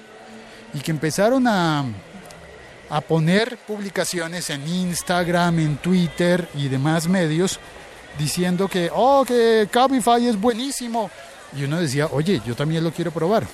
y 0.74 0.80
que 0.80 0.90
empezaron 0.90 1.46
a, 1.46 1.84
a 2.90 3.00
poner 3.00 3.58
publicaciones 3.58 4.50
en 4.50 4.66
Instagram, 4.66 5.58
en 5.58 5.76
Twitter 5.78 6.48
y 6.54 6.68
demás 6.68 7.08
medios 7.08 7.58
diciendo 8.18 8.68
que, 8.68 8.90
oh, 8.92 9.24
que 9.26 9.68
Cabify 9.70 10.26
es 10.26 10.40
buenísimo. 10.40 11.10
Y 11.56 11.64
uno 11.64 11.80
decía, 11.80 12.08
oye, 12.10 12.40
yo 12.46 12.54
también 12.54 12.84
lo 12.84 12.92
quiero 12.92 13.10
probar. 13.10 13.46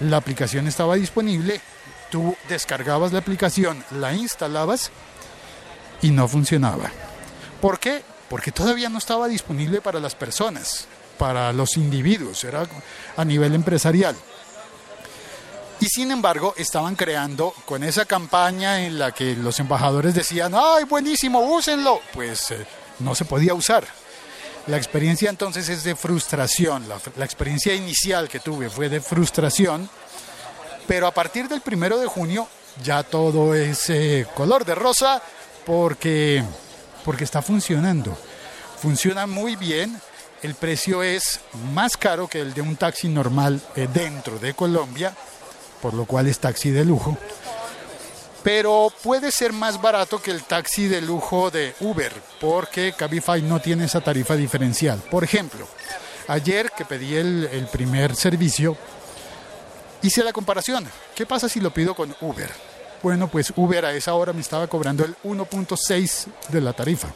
La 0.00 0.16
aplicación 0.16 0.66
estaba 0.66 0.94
disponible, 0.94 1.60
tú 2.10 2.36
descargabas 2.48 3.12
la 3.12 3.18
aplicación, 3.18 3.84
la 3.90 4.14
instalabas 4.14 4.90
y 6.02 6.10
no 6.10 6.28
funcionaba. 6.28 6.90
¿Por 7.60 7.78
qué? 7.78 8.02
Porque 8.28 8.52
todavía 8.52 8.88
no 8.88 8.98
estaba 8.98 9.26
disponible 9.26 9.80
para 9.80 9.98
las 9.98 10.14
personas, 10.14 10.86
para 11.18 11.52
los 11.52 11.76
individuos, 11.76 12.44
era 12.44 12.66
a 13.16 13.24
nivel 13.24 13.54
empresarial. 13.54 14.16
Y 15.80 15.86
sin 15.86 16.10
embargo, 16.10 16.54
estaban 16.56 16.96
creando 16.96 17.54
con 17.64 17.84
esa 17.84 18.04
campaña 18.04 18.84
en 18.84 18.98
la 18.98 19.12
que 19.12 19.36
los 19.36 19.60
embajadores 19.60 20.14
decían, 20.14 20.52
¡ay, 20.54 20.84
buenísimo, 20.84 21.40
úsenlo! 21.40 22.00
Pues 22.12 22.50
eh, 22.50 22.66
no 22.98 23.14
se 23.14 23.24
podía 23.24 23.54
usar. 23.54 23.84
La 24.66 24.76
experiencia 24.76 25.30
entonces 25.30 25.68
es 25.68 25.84
de 25.84 25.94
frustración. 25.94 26.86
La, 26.88 27.24
experiencia 27.24 27.74
inicial 27.74 28.28
que 28.28 28.40
tuve 28.40 28.68
fue 28.68 28.88
de 28.88 29.00
frustración. 29.00 29.88
Pero 30.86 31.06
a 31.06 31.14
partir 31.14 31.48
del 31.48 31.60
primero 31.60 31.98
de 31.98 32.06
junio 32.06 32.48
ya 32.82 33.02
todo 33.02 33.54
es 33.54 33.88
eh, 33.88 34.26
color 34.34 34.64
de 34.64 34.74
rosa 34.74 35.22
porque, 35.64 36.42
porque 37.04 37.24
está 37.24 37.40
funcionando. 37.40 38.16
Funciona 38.80 39.26
muy 39.26 39.54
bien. 39.54 40.00
El 40.42 40.54
precio 40.54 41.02
es 41.02 41.40
más 41.72 41.96
caro 41.96 42.28
que 42.28 42.40
el 42.40 42.54
de 42.54 42.60
un 42.60 42.76
taxi 42.76 43.08
normal 43.08 43.60
eh, 43.74 43.88
dentro 43.92 44.38
de 44.38 44.54
Colombia, 44.54 45.14
por 45.82 45.94
lo 45.94 46.04
cual 46.04 46.28
es 46.28 46.38
taxi 46.38 46.70
de 46.70 46.84
lujo 46.84 47.16
pero 48.42 48.90
puede 49.02 49.30
ser 49.30 49.52
más 49.52 49.80
barato 49.80 50.22
que 50.22 50.30
el 50.30 50.42
taxi 50.42 50.88
de 50.88 51.02
lujo 51.02 51.50
de 51.50 51.74
Uber, 51.80 52.12
porque 52.40 52.94
Cabify 52.96 53.42
no 53.42 53.60
tiene 53.60 53.84
esa 53.84 54.00
tarifa 54.00 54.36
diferencial. 54.36 54.98
Por 55.10 55.24
ejemplo, 55.24 55.66
ayer 56.28 56.70
que 56.76 56.84
pedí 56.84 57.16
el, 57.16 57.48
el, 57.52 57.66
primer 57.66 58.16
servicio, 58.16 58.76
hice 60.02 60.24
la 60.24 60.32
comparación. 60.32 60.88
¿Qué 61.14 61.26
pasa 61.26 61.48
si 61.48 61.60
lo 61.60 61.72
pido 61.72 61.94
con 61.94 62.14
Uber? 62.20 62.50
Bueno, 63.02 63.28
pues 63.28 63.52
Uber 63.54 63.84
a 63.84 63.92
esa 63.92 64.14
hora 64.14 64.32
me 64.32 64.40
estaba 64.40 64.66
cobrando 64.66 65.04
el 65.04 65.16
1.6 65.24 66.26
de 66.48 66.60
la 66.60 66.72
tarifa. 66.72 67.08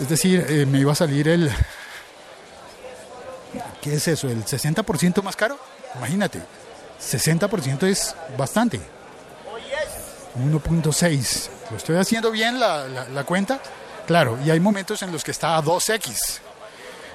Es 0.00 0.08
decir, 0.08 0.44
eh, 0.48 0.66
me 0.66 0.80
iba 0.80 0.92
a 0.92 0.96
salir 0.96 1.28
el... 1.28 1.50
¿Qué 3.80 3.94
es 3.94 4.08
eso? 4.08 4.28
¿El 4.28 4.44
60% 4.44 5.22
más 5.22 5.36
caro? 5.36 5.58
Imagínate. 5.96 6.40
60% 7.00 7.84
es 7.84 8.14
bastante. 8.36 8.80
1.6. 10.38 11.48
¿Lo 11.70 11.76
estoy 11.76 11.96
haciendo 11.96 12.30
bien 12.30 12.58
la, 12.58 13.24
cuenta? 13.26 13.60
Claro, 14.06 14.38
y 14.44 14.50
hay 14.50 14.60
momentos 14.60 15.02
en 15.02 15.12
los 15.12 15.22
que 15.24 15.30
está 15.30 15.56
a 15.56 15.62
2x, 15.62 16.38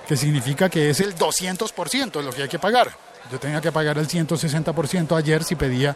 que 0.07 0.15
significa 0.15 0.69
que 0.69 0.89
es 0.89 0.99
el 0.99 1.15
200% 1.15 2.21
lo 2.21 2.31
que 2.31 2.43
hay 2.43 2.49
que 2.49 2.59
pagar. 2.59 2.91
Yo 3.31 3.39
tenía 3.39 3.59
que 3.59 3.71
pagar 3.71 3.97
el 3.97 4.07
160% 4.07 5.17
ayer 5.17 5.43
si 5.43 5.55
pedía 5.55 5.95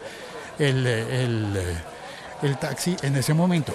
el, 0.58 0.86
el, 0.86 1.76
el 2.42 2.58
taxi 2.58 2.96
en 3.02 3.16
ese 3.16 3.32
momento. 3.32 3.74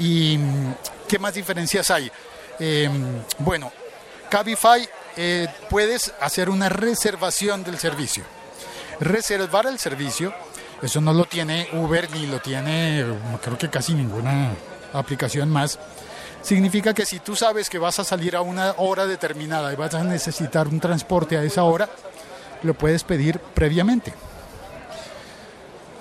¿Y 0.00 0.38
qué 1.06 1.18
más 1.18 1.34
diferencias 1.34 1.90
hay? 1.90 2.10
Eh, 2.58 2.90
bueno, 3.38 3.70
Cabify 4.30 4.88
eh, 5.16 5.46
puedes 5.68 6.12
hacer 6.20 6.48
una 6.48 6.68
reservación 6.70 7.62
del 7.62 7.78
servicio. 7.78 8.24
Reservar 8.98 9.66
el 9.66 9.78
servicio, 9.78 10.32
eso 10.82 11.00
no 11.00 11.12
lo 11.12 11.26
tiene 11.26 11.68
Uber 11.74 12.10
ni 12.12 12.26
lo 12.26 12.40
tiene, 12.40 13.04
creo 13.42 13.58
que 13.58 13.68
casi 13.68 13.94
ninguna 13.94 14.52
aplicación 14.92 15.50
más. 15.50 15.78
Significa 16.42 16.94
que 16.94 17.04
si 17.04 17.18
tú 17.18 17.36
sabes 17.36 17.68
que 17.68 17.78
vas 17.78 17.98
a 17.98 18.04
salir 18.04 18.34
a 18.34 18.40
una 18.40 18.74
hora 18.78 19.06
determinada 19.06 19.72
y 19.72 19.76
vas 19.76 19.94
a 19.94 20.02
necesitar 20.02 20.68
un 20.68 20.80
transporte 20.80 21.36
a 21.36 21.42
esa 21.42 21.64
hora, 21.64 21.88
lo 22.62 22.72
puedes 22.72 23.04
pedir 23.04 23.38
previamente. 23.38 24.14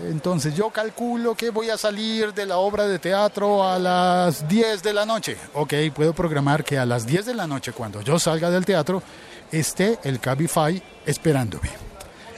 Entonces 0.08 0.56
yo 0.56 0.70
calculo 0.70 1.36
que 1.36 1.50
voy 1.50 1.70
a 1.70 1.78
salir 1.78 2.34
de 2.34 2.46
la 2.46 2.58
obra 2.58 2.88
de 2.88 3.00
teatro 3.00 3.68
a 3.68 3.78
las 3.78 4.48
10 4.48 4.82
de 4.82 4.94
la 4.94 5.06
noche. 5.06 5.38
Ok, 5.54 5.74
puedo 5.94 6.14
programar 6.14 6.64
que 6.64 6.78
a 6.78 6.86
las 6.86 7.06
10 7.06 7.26
de 7.26 7.34
la 7.36 7.48
noche, 7.48 7.74
cuando 7.74 8.02
yo 8.02 8.18
salga 8.18 8.50
del 8.50 8.66
teatro, 8.66 9.04
esté 9.52 10.00
el 10.04 10.20
Cabify 10.20 10.82
esperándome. 11.06 11.70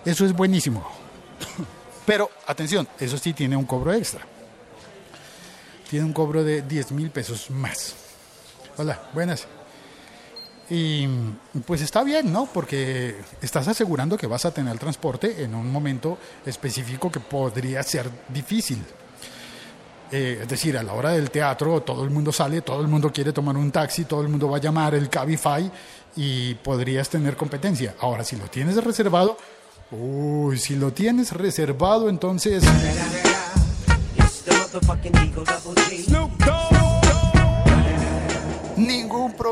Eso 0.04 0.26
es 0.26 0.34
buenísimo. 0.34 0.90
Pero 2.06 2.32
atención, 2.48 2.88
eso 3.00 3.18
sí 3.18 3.34
tiene 3.34 3.56
un 3.56 3.66
cobro 3.66 3.94
extra. 3.94 4.26
Tiene 5.90 6.06
un 6.06 6.14
cobro 6.14 6.44
de 6.44 6.64
10 6.64 6.94
mil 6.94 7.12
pesos 7.12 7.52
más. 7.52 7.96
Hola, 8.78 9.00
buenas. 9.14 9.48
Y 10.74 11.06
pues 11.66 11.82
está 11.82 12.02
bien, 12.02 12.32
¿no? 12.32 12.46
Porque 12.46 13.18
estás 13.42 13.68
asegurando 13.68 14.18
que 14.18 14.26
vas 14.26 14.46
a 14.46 14.54
tener 14.54 14.80
transporte 14.80 15.44
en 15.44 15.54
un 15.54 15.70
momento 15.70 16.18
específico 16.46 17.12
que 17.12 17.20
podría 17.20 17.84
ser 17.84 18.10
difícil. 18.30 18.82
Eh, 20.14 20.40
es 20.44 20.48
decir, 20.48 20.78
a 20.78 20.84
la 20.84 20.94
hora 20.94 21.10
del 21.10 21.30
teatro 21.30 21.82
todo 21.82 22.06
el 22.06 22.10
mundo 22.10 22.32
sale, 22.32 22.62
todo 22.62 22.80
el 22.80 22.88
mundo 22.88 23.12
quiere 23.12 23.34
tomar 23.34 23.58
un 23.58 23.70
taxi, 23.70 24.06
todo 24.06 24.22
el 24.22 24.30
mundo 24.30 24.50
va 24.50 24.58
a 24.58 24.62
llamar 24.62 24.96
el 24.96 25.10
Cabify 25.10 25.70
y 26.16 26.54
podrías 26.56 27.10
tener 27.10 27.36
competencia. 27.36 27.96
Ahora, 28.00 28.24
si 28.24 28.38
lo 28.38 28.48
tienes 28.48 28.82
reservado, 28.82 29.38
uy, 29.92 30.58
si 30.58 30.78
lo 30.78 30.94
tienes 30.94 31.34
reservado, 31.34 32.08
entonces... 32.08 32.64
Ningún 35.92 36.21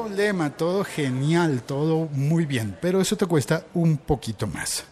problema, 0.10 0.50
todo 0.50 0.84
genial, 0.84 1.62
todo 1.62 2.08
muy 2.12 2.48
bien, 2.48 2.76
pero 2.82 3.00
eso 3.00 3.16
te 3.16 3.28
cuesta 3.28 3.68
un 3.76 3.98
poquito 3.98 4.48
más. 4.48 4.84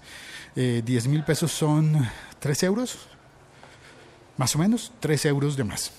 Eh, 0.55 0.83
10 0.85 1.07
mil 1.07 1.23
pesos 1.23 1.51
son 1.51 2.07
3 2.37 2.63
euros, 2.63 2.99
más 4.37 4.55
o 4.55 4.59
menos 4.59 4.91
3 4.99 5.25
euros 5.25 5.57
de 5.57 5.63
más, 5.63 5.91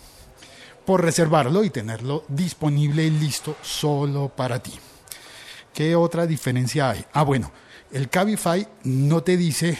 por 0.86 1.02
reservarlo 1.02 1.64
y 1.64 1.70
tenerlo 1.70 2.26
disponible 2.28 3.06
y 3.06 3.10
listo 3.10 3.56
solo 3.60 4.28
para 4.28 4.62
ti. 4.62 4.72
¿Qué 5.74 5.96
otra 5.96 6.24
diferencia 6.24 6.90
hay? 6.90 7.04
Ah, 7.12 7.24
bueno, 7.24 7.50
el 7.90 8.08
Cabify 8.08 8.68
no 8.84 9.24
te 9.24 9.36
dice 9.36 9.76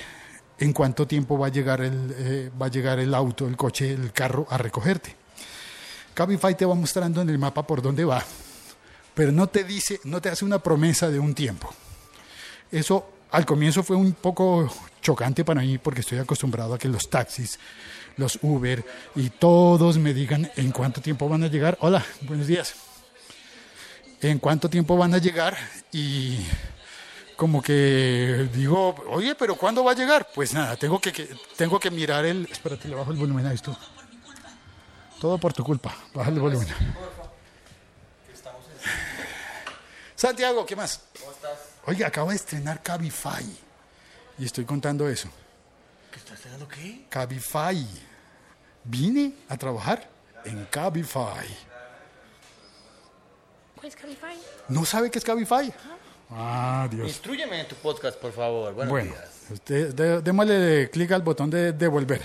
en 0.59 0.73
cuánto 0.73 1.07
tiempo 1.07 1.38
va 1.38 1.47
a 1.47 1.50
llegar 1.50 1.80
el, 1.80 2.14
eh, 2.18 2.50
va 2.61 2.66
a 2.66 2.71
llegar 2.71 2.99
el 2.99 3.14
auto, 3.14 3.47
el 3.47 3.57
coche, 3.57 3.92
el 3.92 4.11
carro 4.12 4.49
a 4.50 4.59
recogerte. 4.59 5.14
Cabify 6.12 6.57
te 6.57 6.66
va 6.66 6.75
mostrando 6.75 7.23
en 7.23 7.30
el 7.30 7.38
mapa 7.38 7.64
por 7.64 7.80
dónde 7.80 8.04
va, 8.04 8.25
pero 9.18 9.32
no 9.32 9.48
te 9.48 9.64
dice, 9.64 9.98
no 10.04 10.22
te 10.22 10.28
hace 10.28 10.44
una 10.44 10.60
promesa 10.60 11.10
de 11.10 11.18
un 11.18 11.34
tiempo. 11.34 11.75
Eso 12.70 13.10
al 13.32 13.44
comienzo 13.44 13.82
fue 13.82 13.96
un 13.96 14.12
poco 14.12 14.72
chocante 15.02 15.44
para 15.44 15.60
mí 15.60 15.76
porque 15.76 16.02
estoy 16.02 16.18
acostumbrado 16.18 16.75
a 16.75 16.78
que 16.78 16.87
los 16.87 17.10
taxis, 17.10 17.58
los 18.16 18.38
Uber 18.42 18.84
y 19.16 19.30
todos 19.30 19.98
me 19.98 20.14
digan 20.14 20.48
en 20.54 20.70
cuánto 20.70 21.00
tiempo 21.00 21.28
van 21.28 21.42
a 21.42 21.48
llegar. 21.48 21.76
Hola, 21.80 22.06
buenos 22.20 22.46
días. 22.46 22.76
En 24.20 24.38
cuánto 24.38 24.70
tiempo 24.70 24.96
van 24.96 25.12
a 25.12 25.18
llegar 25.18 25.56
y 25.90 26.38
como 27.34 27.60
que 27.60 28.48
digo, 28.54 28.94
oye, 29.08 29.34
pero 29.34 29.56
¿cuándo 29.56 29.82
va 29.82 29.90
a 29.90 29.96
llegar? 29.96 30.28
Pues 30.32 30.54
nada, 30.54 30.76
tengo 30.76 31.00
que, 31.00 31.10
tengo 31.56 31.80
que 31.80 31.90
mirar 31.90 32.25
el... 32.25 32.46
Espérate, 32.48 32.87
le 32.87 32.94
bajo 32.94 33.10
el 33.10 33.16
volumen 33.16 33.46
a 33.46 33.52
esto. 33.52 33.76
Todo 35.20 35.38
por 35.38 35.52
tu 35.54 35.64
culpa. 35.64 35.92
Baja 36.14 36.30
el 36.30 36.38
volumen. 36.38 36.68
Santiago, 40.22 40.66
¿qué 40.66 40.75
más? 40.75 41.00
¿Cómo 41.20 41.30
estás? 41.30 41.58
Oiga, 41.87 42.08
acabo 42.08 42.30
de 42.30 42.37
estrenar 42.37 42.82
Cabify. 42.82 43.46
Y 44.37 44.44
estoy 44.46 44.64
contando 44.64 45.08
eso. 45.08 45.28
¿Qué 46.10 46.18
estás 46.18 46.34
estrenando 46.34 46.66
qué? 46.66 47.06
Cabify. 47.08 47.87
Vine 48.82 49.32
a 49.48 49.56
trabajar 49.56 50.08
en 50.44 50.64
Cabify. 50.64 51.46
¿Cuál 53.76 53.87
es 53.87 53.94
Cabify? 53.94 54.37
¿No 54.66 54.84
sabe 54.84 55.08
qué 55.08 55.20
es 55.20 55.25
Cabify? 55.25 55.72
Ah, 56.30 56.88
Dios. 56.90 57.06
Instrúyeme 57.06 57.60
en 57.60 57.68
tu 57.68 57.76
podcast, 57.76 58.18
por 58.18 58.32
favor. 58.32 58.75
Buenos 58.75 58.90
Bueno, 58.90 59.12
días. 59.12 59.28
usted, 59.52 59.94
de- 59.94 60.20
démosle 60.20 60.90
clic 60.90 61.12
al 61.12 61.22
botón 61.22 61.48
de 61.48 61.70
devolver. 61.72 62.22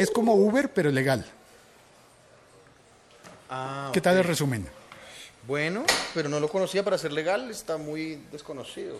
Es 0.00 0.10
como 0.10 0.34
Uber, 0.34 0.72
pero 0.72 0.90
legal. 0.90 1.24
Ah, 3.48 3.90
¿Qué 3.92 4.00
tal 4.00 4.16
el 4.16 4.24
resumen? 4.24 4.68
Bueno, 5.46 5.84
pero 6.14 6.28
no 6.28 6.38
lo 6.40 6.48
conocía 6.48 6.84
para 6.84 6.98
ser 6.98 7.12
legal, 7.12 7.50
está 7.50 7.76
muy 7.76 8.22
desconocido. 8.30 8.98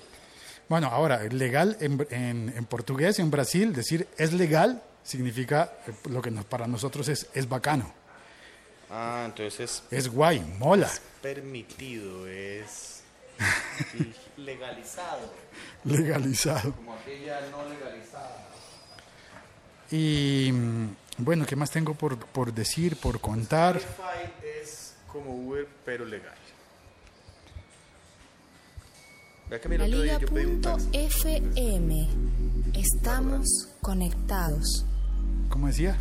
Bueno, 0.69 0.89
ahora, 0.89 1.19
legal 1.25 1.77
en, 1.81 2.07
en- 2.11 2.53
en 2.57 2.65
portugués, 2.65 3.19
en 3.19 3.31
Brasil, 3.31 3.73
decir 3.73 4.07
es 4.17 4.33
legal 4.33 4.83
significa 5.03 5.73
eh, 5.87 5.93
lo 6.09 6.23
que 6.23 6.31
nos- 6.31 6.45
para 6.45 6.67
nosotros 6.67 7.09
es, 7.09 7.27
es 7.35 7.49
bacano, 7.49 7.93
Ah, 8.93 9.23
entonces 9.27 9.83
es 9.91 10.09
guay, 10.09 10.41
mola, 10.59 10.87
es 10.89 11.01
permitido, 11.23 12.27
es 12.27 13.03
legalizado, 14.37 15.33
legalizado. 15.85 16.73
como 16.75 16.95
aquella 16.95 17.41
no 17.51 17.69
legalizada. 17.69 18.49
Y 19.91 20.51
mm, 20.53 20.87
bueno, 21.19 21.47
¿qué 21.47 21.57
más 21.57 21.71
tengo 21.71 21.95
por, 21.95 22.19
por 22.19 22.53
decir, 22.53 22.97
por 22.97 23.21
contar? 23.21 23.77
Spotify 23.77 24.25
es 24.25 24.31
como 25.12 25.35
Uber, 25.35 25.67
pero 25.85 26.05
legal. 26.05 26.37
Laliga.fm. 29.50 30.29
Estamos 32.73 33.49
conectados. 33.81 34.87
¿Cómo 35.49 35.67
decía? 35.67 35.99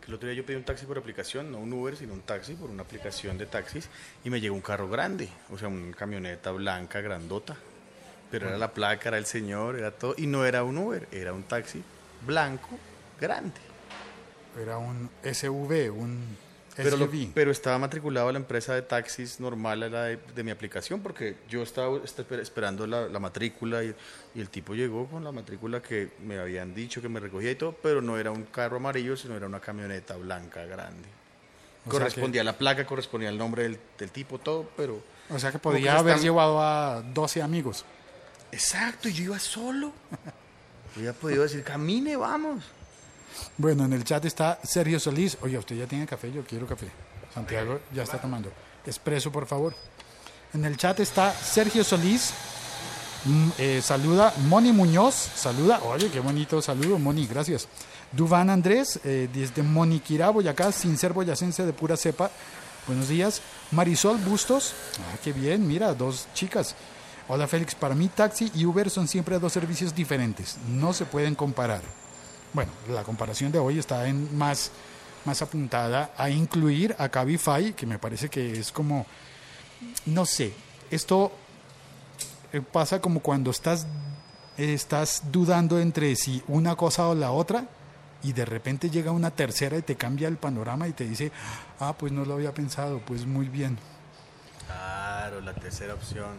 Que 0.00 0.08
el 0.08 0.14
otro 0.14 0.28
día 0.28 0.36
yo 0.36 0.44
pedí 0.44 0.56
un 0.56 0.64
taxi 0.64 0.84
por 0.84 0.98
aplicación, 0.98 1.52
no 1.52 1.58
un 1.58 1.72
Uber, 1.72 1.96
sino 1.96 2.12
un 2.12 2.22
taxi 2.22 2.54
por 2.54 2.70
una 2.70 2.82
aplicación 2.82 3.38
de 3.38 3.46
taxis, 3.46 3.88
y 4.24 4.30
me 4.30 4.40
llegó 4.40 4.56
un 4.56 4.60
carro 4.60 4.88
grande, 4.88 5.28
o 5.50 5.58
sea, 5.58 5.68
una 5.68 5.94
camioneta 5.94 6.50
blanca, 6.50 7.00
grandota. 7.00 7.56
Pero 8.32 8.48
era 8.48 8.58
la 8.58 8.72
placa, 8.72 9.10
era 9.10 9.18
el 9.18 9.26
señor, 9.26 9.76
era 9.76 9.92
todo, 9.92 10.14
y 10.16 10.26
no 10.26 10.44
era 10.44 10.64
un 10.64 10.76
Uber, 10.78 11.06
era 11.12 11.32
un 11.32 11.44
taxi 11.44 11.80
blanco, 12.26 12.70
grande. 13.20 13.60
Era 14.60 14.78
un 14.78 15.08
SV, 15.22 15.90
un 15.90 16.36
Pero, 16.74 16.96
lo- 16.96 17.04
SUV. 17.06 17.32
pero 17.34 17.50
estaba 17.50 17.78
matriculado 17.78 18.28
a 18.28 18.32
la 18.32 18.38
empresa 18.38 18.74
de 18.74 18.80
taxis 18.82 19.40
normal, 19.40 19.82
a 19.82 19.88
la 19.90 20.02
de, 20.04 20.18
de 20.34 20.42
mi 20.42 20.50
aplicación, 20.50 21.00
porque 21.00 21.36
yo 21.48 21.62
estaba 21.62 21.98
est- 22.02 22.18
esperando 22.32 22.86
la, 22.86 23.08
la 23.08 23.18
matrícula 23.18 23.84
y, 23.84 23.94
y 24.34 24.40
el 24.40 24.48
tipo 24.48 24.74
llegó 24.74 25.06
con 25.06 25.22
la 25.22 25.32
matrícula 25.32 25.82
que 25.82 26.12
me 26.24 26.38
habían 26.38 26.74
dicho 26.74 27.02
que 27.02 27.10
me 27.10 27.20
recogía 27.20 27.50
y 27.50 27.56
todo, 27.56 27.72
pero 27.82 28.00
no 28.00 28.16
era 28.16 28.30
un 28.30 28.44
carro 28.44 28.76
amarillo, 28.78 29.16
sino 29.18 29.36
era 29.36 29.46
una 29.46 29.60
camioneta 29.60 30.16
blanca 30.16 30.64
grande. 30.64 31.08
O 31.86 31.90
correspondía 31.90 32.40
a 32.40 32.44
la 32.44 32.56
placa, 32.56 32.86
correspondía 32.86 33.28
al 33.28 33.36
nombre 33.36 33.64
del, 33.64 33.78
del 33.98 34.10
tipo, 34.10 34.38
todo, 34.38 34.70
pero... 34.76 35.02
O 35.28 35.38
sea 35.38 35.50
que 35.52 35.58
podía 35.58 35.98
haber 35.98 36.14
están- 36.14 36.24
llevado 36.24 36.62
a 36.62 37.02
12 37.02 37.42
amigos. 37.42 37.84
Exacto, 38.50 39.08
y 39.08 39.12
yo 39.12 39.24
iba 39.24 39.38
solo. 39.38 39.92
Hubiera 40.96 41.12
podido 41.12 41.42
decir, 41.42 41.62
camine, 41.64 42.16
vamos. 42.16 42.64
Bueno, 43.58 43.84
en 43.84 43.92
el 43.92 44.04
chat 44.04 44.24
está 44.24 44.58
Sergio 44.62 44.98
Solís. 44.98 45.36
Oye, 45.42 45.58
usted 45.58 45.76
ya 45.76 45.86
tiene 45.86 46.06
café, 46.06 46.32
yo 46.32 46.44
quiero 46.44 46.66
café. 46.66 46.88
Santiago 47.32 47.80
ya 47.92 48.02
está 48.02 48.20
tomando. 48.20 48.50
Expreso, 48.86 49.30
por 49.30 49.46
favor. 49.46 49.74
En 50.54 50.64
el 50.64 50.76
chat 50.76 51.00
está 51.00 51.32
Sergio 51.32 51.84
Solís. 51.84 52.32
Mm, 53.24 53.48
eh, 53.58 53.80
saluda 53.82 54.34
Moni 54.48 54.72
Muñoz. 54.72 55.14
Saluda. 55.14 55.80
Oye, 55.84 56.10
qué 56.10 56.20
bonito 56.20 56.60
saludo, 56.60 56.98
Moni, 56.98 57.26
gracias. 57.26 57.68
Duván 58.10 58.50
Andrés, 58.50 59.00
eh, 59.04 59.28
desde 59.32 59.62
Moniquirá, 59.62 60.30
Boyacá, 60.30 60.70
sin 60.72 60.98
ser 60.98 61.12
boyacense 61.12 61.64
de 61.64 61.72
pura 61.72 61.96
cepa. 61.96 62.30
Buenos 62.86 63.08
días. 63.08 63.40
Marisol 63.70 64.18
Bustos. 64.18 64.74
Ah, 64.98 65.16
qué 65.22 65.32
bien, 65.32 65.66
mira, 65.66 65.94
dos 65.94 66.26
chicas. 66.34 66.74
Hola 67.28 67.46
Félix, 67.46 67.74
para 67.74 67.94
mí 67.94 68.08
taxi 68.08 68.50
y 68.54 68.66
Uber 68.66 68.90
son 68.90 69.06
siempre 69.08 69.38
dos 69.38 69.52
servicios 69.52 69.94
diferentes. 69.94 70.58
No 70.68 70.92
se 70.92 71.06
pueden 71.06 71.34
comparar. 71.34 71.80
Bueno, 72.52 72.70
la 72.88 73.02
comparación 73.02 73.50
de 73.50 73.58
hoy 73.58 73.78
está 73.78 74.06
en 74.06 74.36
más, 74.36 74.70
más 75.24 75.40
apuntada 75.40 76.12
a 76.16 76.28
incluir 76.28 76.94
a 76.98 77.08
Cabify, 77.08 77.72
que 77.72 77.86
me 77.86 77.98
parece 77.98 78.28
que 78.28 78.58
es 78.58 78.70
como, 78.70 79.06
no 80.06 80.26
sé, 80.26 80.52
esto 80.90 81.32
eh, 82.52 82.60
pasa 82.60 83.00
como 83.00 83.20
cuando 83.20 83.50
estás, 83.50 83.86
estás 84.58 85.22
dudando 85.32 85.80
entre 85.80 86.14
si 86.16 86.42
una 86.48 86.76
cosa 86.76 87.08
o 87.08 87.14
la 87.14 87.32
otra 87.32 87.64
y 88.22 88.34
de 88.34 88.44
repente 88.44 88.90
llega 88.90 89.10
una 89.10 89.30
tercera 89.30 89.78
y 89.78 89.82
te 89.82 89.96
cambia 89.96 90.28
el 90.28 90.36
panorama 90.36 90.86
y 90.86 90.92
te 90.92 91.04
dice, 91.04 91.32
ah, 91.80 91.94
pues 91.98 92.12
no 92.12 92.24
lo 92.24 92.34
había 92.34 92.52
pensado, 92.52 93.00
pues 93.00 93.24
muy 93.24 93.48
bien. 93.48 93.78
Claro, 94.66 95.40
la 95.40 95.54
tercera 95.54 95.94
opción. 95.94 96.30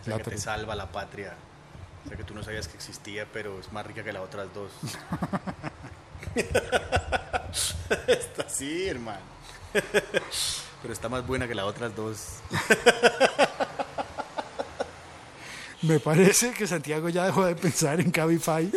Esa 0.00 0.10
La 0.10 0.18
que 0.18 0.30
te 0.30 0.38
salva 0.38 0.74
la 0.76 0.90
patria. 0.90 1.34
O 2.06 2.08
sea 2.08 2.16
que 2.16 2.22
tú 2.22 2.34
no 2.34 2.44
sabías 2.44 2.68
que 2.68 2.76
existía, 2.76 3.26
pero 3.32 3.58
es 3.58 3.72
más 3.72 3.84
rica 3.84 4.04
que 4.04 4.12
las 4.12 4.22
otras 4.22 4.46
dos. 4.54 4.70
está 8.06 8.42
así, 8.42 8.86
hermano. 8.88 9.18
pero 10.82 10.94
está 10.94 11.08
más 11.08 11.26
buena 11.26 11.48
que 11.48 11.54
las 11.56 11.64
otras 11.64 11.96
dos. 11.96 12.36
Me 15.82 15.98
parece 15.98 16.52
que 16.52 16.68
Santiago 16.68 17.08
ya 17.08 17.24
dejó 17.24 17.44
de 17.44 17.56
pensar 17.56 18.00
en 18.00 18.12
Cabify. 18.12 18.70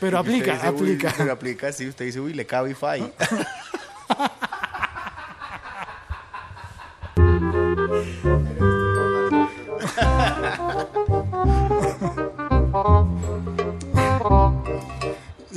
Pero 0.00 0.18
aplica, 0.18 0.52
uy, 0.54 0.68
aplica. 0.68 1.14
pero 1.16 1.32
aplica, 1.32 1.72
sí. 1.72 1.86
Usted 1.86 2.06
dice, 2.06 2.18
uy, 2.18 2.34
le 2.34 2.44
Cabify. 2.44 3.00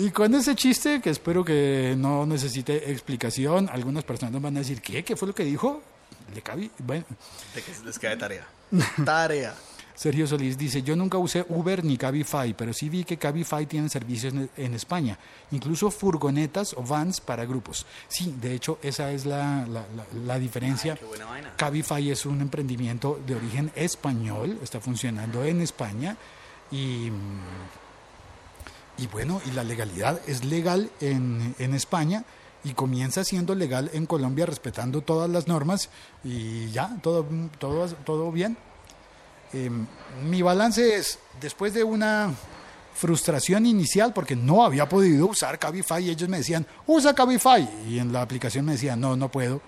Y 0.08 0.12
con 0.12 0.34
ese 0.36 0.56
chiste, 0.56 1.02
que 1.02 1.10
espero 1.10 1.44
que 1.44 1.94
no 1.98 2.26
necesite 2.26 2.90
explicación, 2.94 3.68
algunas 3.70 4.06
personas 4.06 4.42
van 4.42 4.56
a 4.56 4.60
decir, 4.60 4.82
¿qué? 4.82 5.04
¿Qué 5.04 5.18
fue 5.18 5.28
lo 5.28 5.36
que 5.36 5.44
dijo? 5.44 5.82
Le 6.34 6.42
cabi- 6.42 6.72
Bueno, 6.80 7.04
les 7.84 8.00
queda 8.00 8.12
de 8.12 8.18
tarea. 8.18 8.48
Tarea. 9.04 9.54
Sergio 9.96 10.26
Solís 10.26 10.58
dice, 10.58 10.82
yo 10.82 10.96
nunca 10.96 11.18
usé 11.18 11.46
Uber 11.50 11.84
ni 11.84 11.98
Cabify, 11.98 12.54
pero 12.54 12.72
sí 12.72 12.88
vi 12.88 13.04
que 13.04 13.18
Cabify 13.18 13.66
tiene 13.66 13.90
servicios 13.90 14.34
en, 14.56 14.74
España, 14.76 15.18
incluso 15.52 15.92
furgonetas 15.92 16.74
o 16.78 16.84
vans 16.84 17.20
para 17.20 17.44
grupos. 17.46 17.86
Sí, 18.08 18.34
de 18.40 18.54
hecho, 18.54 18.80
esa 18.84 19.12
es 19.12 19.26
la, 19.26 19.66
la- 19.68 19.86
la- 19.94 20.06
la 20.26 20.40
diferencia. 20.40 20.96
Qué 20.96 21.04
buena 21.04 21.26
vaina. 21.26 21.54
Cabify 21.58 22.12
es 22.12 22.26
un 22.26 22.40
emprendimiento 22.40 23.20
de 23.28 23.36
origen 23.36 23.72
español, 23.76 24.58
está 24.64 24.80
funcionando 24.80 25.44
en 25.44 25.60
España 25.62 26.16
y, 26.72 27.10
mm, 27.12 27.40
y 28.98 29.08
bueno, 29.08 29.42
y 29.46 29.52
la 29.52 29.64
legalidad 29.64 30.20
es 30.28 30.44
legal 30.46 30.90
en, 31.02 31.56
en 31.60 31.74
España 31.74 32.24
y 32.64 32.74
comienza 32.74 33.24
siendo 33.24 33.56
legal 33.56 33.90
en 33.94 34.06
Colombia 34.06 34.46
respetando 34.46 35.02
todas 35.02 35.30
las 35.30 35.48
normas 35.48 35.90
y 36.24 36.70
ya, 36.72 36.98
todo, 37.02 37.26
todo, 37.60 37.88
todo 37.88 38.32
bien. 38.32 38.58
Eh, 39.54 39.70
mi 40.26 40.42
balance 40.42 40.96
es, 40.96 41.20
después 41.40 41.74
de 41.74 41.84
una 41.84 42.34
frustración 42.96 43.66
inicial, 43.68 44.12
porque 44.12 44.36
no 44.36 44.66
había 44.66 44.90
podido 44.90 45.28
usar 45.28 45.60
Cabify, 45.60 46.04
y 46.04 46.10
ellos 46.10 46.28
me 46.28 46.38
decían, 46.38 46.66
usa 46.88 47.14
Cabify, 47.14 47.70
y 47.88 48.00
en 48.00 48.12
la 48.12 48.24
aplicación 48.24 48.66
me 48.66 48.72
decían, 48.74 49.00
no, 49.00 49.16
no 49.16 49.30
puedo. 49.30 49.62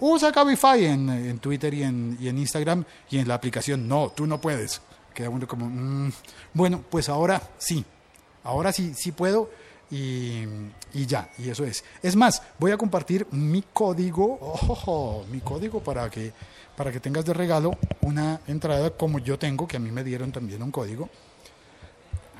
Usa 0.00 0.30
Cabify 0.32 0.84
en, 0.84 1.08
en 1.08 1.38
Twitter 1.38 1.72
y 1.72 1.82
en, 1.82 2.16
y 2.20 2.28
en 2.28 2.38
Instagram, 2.38 2.84
y 3.10 3.18
en 3.18 3.26
la 3.26 3.34
aplicación, 3.34 3.88
no, 3.88 4.10
tú 4.10 4.26
no 4.26 4.38
puedes. 4.40 4.82
Queda 5.14 5.30
uno 5.30 5.46
como, 5.48 5.66
"Mm, 5.66 6.12
bueno, 6.54 6.84
pues 6.90 7.08
ahora 7.08 7.42
sí, 7.58 7.84
ahora 8.44 8.72
sí, 8.72 8.94
sí 8.94 9.12
puedo, 9.12 9.50
y, 9.92 10.46
ya, 11.06 11.28
y 11.36 11.50
eso 11.50 11.64
es. 11.64 11.84
Es 12.02 12.16
más, 12.16 12.42
voy 12.58 12.70
a 12.72 12.78
compartir 12.78 13.26
mi 13.30 13.62
código, 13.74 14.38
ojo, 14.40 15.26
mi 15.30 15.40
código 15.40 15.82
para 15.82 16.08
que, 16.08 16.32
para 16.74 16.90
que 16.90 16.98
tengas 16.98 17.26
de 17.26 17.34
regalo 17.34 17.76
una 18.00 18.40
entrada 18.46 18.88
como 18.90 19.18
yo 19.18 19.38
tengo, 19.38 19.68
que 19.68 19.76
a 19.76 19.80
mí 19.80 19.90
me 19.90 20.02
dieron 20.02 20.32
también 20.32 20.62
un 20.62 20.70
código. 20.70 21.10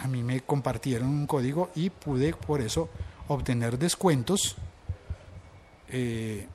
A 0.03 0.09
mí 0.09 0.23
me 0.23 0.41
compartieron 0.41 1.09
un 1.09 1.27
código 1.27 1.71
y 1.75 1.91
pude 1.91 2.33
por 2.33 2.63
eso 2.63 2.89
obtener 3.29 3.79
descuentos. 3.79 4.57
Eh, 5.91 6.47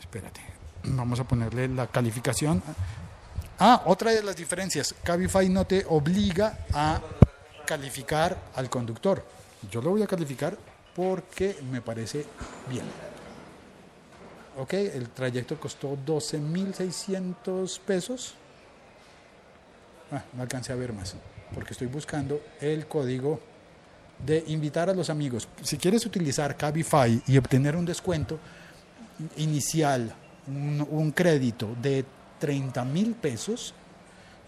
espérate, 0.00 0.40
vamos 0.82 1.20
a 1.20 1.24
ponerle 1.24 1.68
la 1.68 1.86
calificación. 1.86 2.60
Ah, 3.60 3.82
otra 3.86 4.10
de 4.10 4.24
las 4.24 4.34
diferencias, 4.34 4.96
Cabify 5.04 5.48
no 5.48 5.64
te 5.64 5.86
obliga 5.88 6.58
a 6.72 7.00
calificar 7.70 8.36
al 8.56 8.68
conductor. 8.68 9.24
Yo 9.70 9.80
lo 9.80 9.90
voy 9.90 10.02
a 10.02 10.06
calificar 10.08 10.58
porque 10.92 11.56
me 11.70 11.80
parece 11.80 12.26
bien. 12.68 12.82
Ok, 14.58 14.72
el 14.72 15.08
trayecto 15.10 15.54
costó 15.60 15.96
12.600 16.04 17.78
pesos. 17.78 18.34
Ah, 20.10 20.24
no 20.32 20.42
alcancé 20.42 20.72
a 20.72 20.74
ver 20.74 20.92
más, 20.92 21.14
porque 21.54 21.74
estoy 21.74 21.86
buscando 21.86 22.40
el 22.60 22.88
código 22.88 23.38
de 24.26 24.42
invitar 24.48 24.90
a 24.90 24.92
los 24.92 25.08
amigos. 25.08 25.46
Si 25.62 25.78
quieres 25.78 26.04
utilizar 26.04 26.56
Cabify 26.56 27.22
y 27.28 27.38
obtener 27.38 27.76
un 27.76 27.86
descuento 27.86 28.36
inicial, 29.36 30.12
un, 30.48 30.84
un 30.90 31.12
crédito 31.12 31.76
de 31.80 32.04
30 32.40 32.84
mil 32.84 33.14
pesos, 33.14 33.74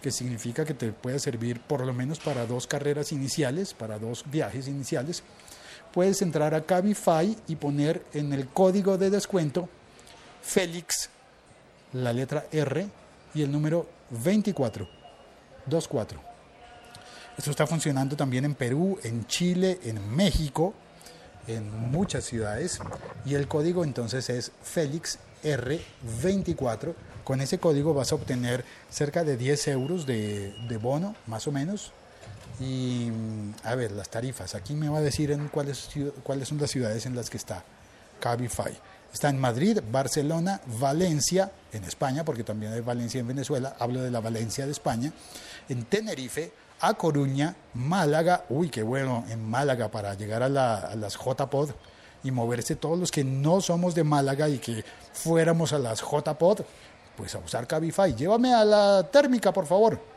que 0.03 0.11
significa 0.11 0.65
que 0.67 0.75
te 0.75 0.93
puede 0.93 1.19
servir 1.19 1.61
por 1.61 1.87
lo 1.87 1.95
menos 1.95 2.19
para 2.19 2.45
dos 2.45 2.67
carreras 2.67 3.13
iniciales, 3.13 3.73
para 3.73 3.99
dos 3.99 4.25
viajes 4.31 4.69
iniciales, 4.69 5.23
puedes 5.93 6.21
entrar 6.21 6.55
a 6.55 6.63
Cabify 6.63 7.37
y 7.49 7.57
poner 7.57 8.05
en 8.13 8.33
el 8.33 8.49
código 8.49 8.99
de 8.99 9.09
descuento 9.09 9.69
Félix, 10.43 11.09
la 11.93 12.13
letra 12.13 12.47
R 12.51 12.89
y 13.33 13.43
el 13.43 13.53
número 13.53 13.89
24, 14.11 14.89
24. 15.67 16.21
Esto 17.39 17.51
está 17.51 17.67
funcionando 17.67 18.17
también 18.17 18.45
en 18.45 18.55
Perú, 18.55 18.99
en 19.05 19.27
Chile, 19.27 19.79
en 19.85 20.15
México, 20.15 20.75
en 21.47 21.91
muchas 21.91 22.25
ciudades. 22.25 22.79
Y 23.25 23.35
el 23.35 23.49
código 23.49 23.85
entonces 23.85 24.29
es 24.31 24.53
Félix 24.63 25.19
R24. 25.45 26.95
Con 27.25 27.41
ese 27.41 27.59
código 27.59 27.95
vas 27.95 28.13
a 28.13 28.17
obtener 28.17 28.65
cerca 28.91 29.25
de 29.25 29.37
10 29.37 29.69
euros 29.69 30.07
de, 30.07 30.55
de 30.69 30.77
bono, 30.77 31.15
más 31.27 31.47
o 31.47 31.53
menos. 31.53 31.93
Y 32.61 33.11
mm, 33.11 33.55
a 33.65 33.75
ver, 33.75 33.93
las 33.93 34.09
tarifas. 34.09 34.55
Aquí 34.55 34.75
me 34.75 34.89
va 34.89 34.99
a 34.99 35.03
decir 35.03 35.31
en 35.31 35.49
cuáles, 35.49 35.89
cuáles 36.23 36.49
son 36.49 36.59
las 36.59 36.71
ciudades 36.71 37.07
en 37.07 37.17
las 37.17 37.31
que 37.31 37.37
está 37.37 37.65
Cabify. 38.21 38.73
Está 39.13 39.29
en 39.29 39.39
Madrid, 39.39 39.81
Barcelona, 39.91 40.61
Valencia, 40.79 41.53
en 41.73 41.85
España, 41.85 42.25
porque 42.25 42.45
también 42.45 42.73
hay 42.73 42.81
Valencia 42.81 43.21
en 43.21 43.27
Venezuela, 43.27 43.77
hablo 43.79 44.03
de 44.03 44.11
la 44.11 44.21
Valencia 44.21 44.65
de 44.65 44.73
España, 44.73 45.13
en 45.69 45.85
Tenerife, 45.85 46.51
A 46.83 46.95
Coruña, 46.95 47.55
Málaga, 47.75 48.45
uy, 48.51 48.69
qué 48.69 48.83
bueno, 48.83 49.25
en 49.31 49.49
Málaga 49.49 49.89
para 49.91 50.15
llegar 50.15 50.43
a, 50.43 50.49
la- 50.49 50.77
a 50.79 50.97
las 50.97 51.17
JPod 51.17 51.71
y 52.25 52.31
moverse 52.31 52.77
todos 52.77 52.99
los 52.99 53.11
que 53.11 53.25
no 53.25 53.61
somos 53.61 53.95
de 53.95 54.05
Málaga 54.05 54.49
y 54.49 54.59
que 54.59 54.85
fuéramos 55.13 55.73
a 55.73 55.79
las 55.79 56.01
JPod, 56.01 56.61
pues 57.17 57.35
a 57.35 57.39
usar 57.39 57.67
Cabify. 57.67 58.15
Llévame 58.15 58.53
a 58.53 58.65
la 58.65 59.03
térmica, 59.11 59.53
por 59.53 59.67
favor 59.67 60.13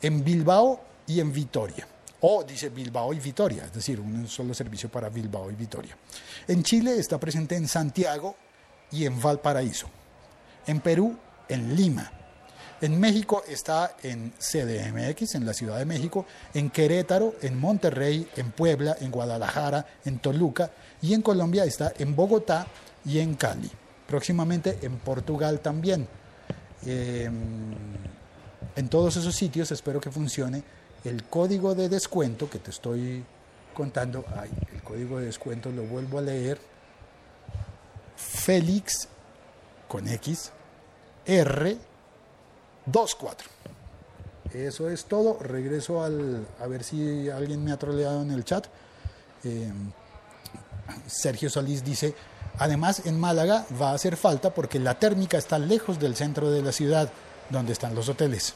en 0.00 0.22
Bilbao 0.22 0.80
y 1.08 1.18
en 1.20 1.32
Vitoria. 1.32 1.86
O 2.20 2.44
dice 2.44 2.68
Bilbao 2.68 3.12
y 3.12 3.18
Vitoria, 3.18 3.64
es 3.64 3.72
decir, 3.72 3.98
un 4.00 4.28
solo 4.28 4.54
servicio 4.54 4.88
para 4.88 5.08
Bilbao 5.08 5.50
y 5.50 5.54
Vitoria. 5.54 5.96
En 6.46 6.62
Chile 6.62 6.98
está 6.98 7.18
presente 7.18 7.56
en 7.56 7.66
Santiago 7.66 8.36
y 8.92 9.06
en 9.06 9.20
Valparaíso. 9.20 9.88
En 10.66 10.80
Perú, 10.80 11.16
en 11.48 11.74
Lima. 11.74 12.12
En 12.80 13.00
México 13.00 13.42
está 13.48 13.96
en 14.04 14.32
CDMX, 14.38 15.34
en 15.34 15.44
la 15.44 15.52
Ciudad 15.52 15.78
de 15.78 15.84
México, 15.84 16.26
en 16.54 16.70
Querétaro, 16.70 17.34
en 17.42 17.58
Monterrey, 17.58 18.28
en 18.36 18.52
Puebla, 18.52 18.96
en 19.00 19.10
Guadalajara, 19.10 19.84
en 20.04 20.20
Toluca 20.20 20.70
y 21.02 21.12
en 21.12 21.22
Colombia 21.22 21.64
está 21.64 21.92
en 21.98 22.14
Bogotá 22.14 22.68
y 23.04 23.18
en 23.18 23.34
Cali. 23.34 23.70
Próximamente 24.06 24.78
en 24.82 24.98
Portugal 24.98 25.58
también. 25.58 26.06
Eh, 26.86 27.28
en 28.76 28.88
todos 28.88 29.16
esos 29.16 29.34
sitios 29.34 29.72
espero 29.72 30.00
que 30.00 30.12
funcione 30.12 30.62
el 31.04 31.24
código 31.24 31.74
de 31.74 31.88
descuento 31.88 32.48
que 32.48 32.60
te 32.60 32.70
estoy 32.70 33.24
contando. 33.74 34.24
Ay, 34.36 34.50
el 34.72 34.82
código 34.82 35.18
de 35.18 35.26
descuento 35.26 35.72
lo 35.72 35.82
vuelvo 35.82 36.18
a 36.18 36.22
leer. 36.22 36.60
Félix 38.16 39.08
con 39.88 40.06
X 40.06 40.52
R 41.26 41.87
24. 42.90 43.48
Eso 44.54 44.88
es 44.88 45.04
todo. 45.04 45.38
Regreso 45.40 46.02
al 46.02 46.46
a 46.60 46.66
ver 46.66 46.82
si 46.84 47.28
alguien 47.28 47.62
me 47.64 47.72
ha 47.72 47.76
troleado 47.76 48.22
en 48.22 48.30
el 48.30 48.44
chat. 48.44 48.66
Eh, 49.44 49.70
Sergio 51.06 51.50
Solís 51.50 51.84
dice, 51.84 52.14
además 52.58 53.02
en 53.06 53.20
Málaga 53.20 53.66
va 53.80 53.90
a 53.90 53.94
hacer 53.94 54.16
falta 54.16 54.54
porque 54.54 54.78
la 54.78 54.98
térmica 54.98 55.38
está 55.38 55.58
lejos 55.58 55.98
del 55.98 56.16
centro 56.16 56.50
de 56.50 56.62
la 56.62 56.72
ciudad, 56.72 57.10
donde 57.50 57.72
están 57.72 57.94
los 57.94 58.08
hoteles. 58.08 58.54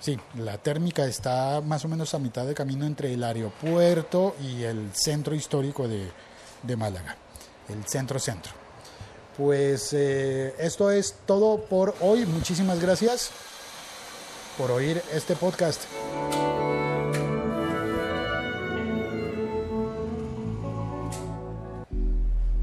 Sí, 0.00 0.18
la 0.36 0.56
térmica 0.58 1.04
está 1.04 1.60
más 1.60 1.84
o 1.84 1.88
menos 1.88 2.14
a 2.14 2.18
mitad 2.18 2.46
de 2.46 2.54
camino 2.54 2.86
entre 2.86 3.12
el 3.12 3.22
aeropuerto 3.22 4.34
y 4.40 4.62
el 4.62 4.90
centro 4.94 5.34
histórico 5.34 5.86
de, 5.86 6.76
Málaga, 6.76 7.16
el 7.68 7.84
centro-centro. 7.84 8.59
Pues 9.40 9.94
eh, 9.94 10.54
esto 10.58 10.90
es 10.90 11.14
todo 11.24 11.64
por 11.64 11.94
hoy. 12.02 12.26
Muchísimas 12.26 12.78
gracias 12.78 13.30
por 14.58 14.70
oír 14.70 15.00
este 15.14 15.34
podcast. 15.34 15.80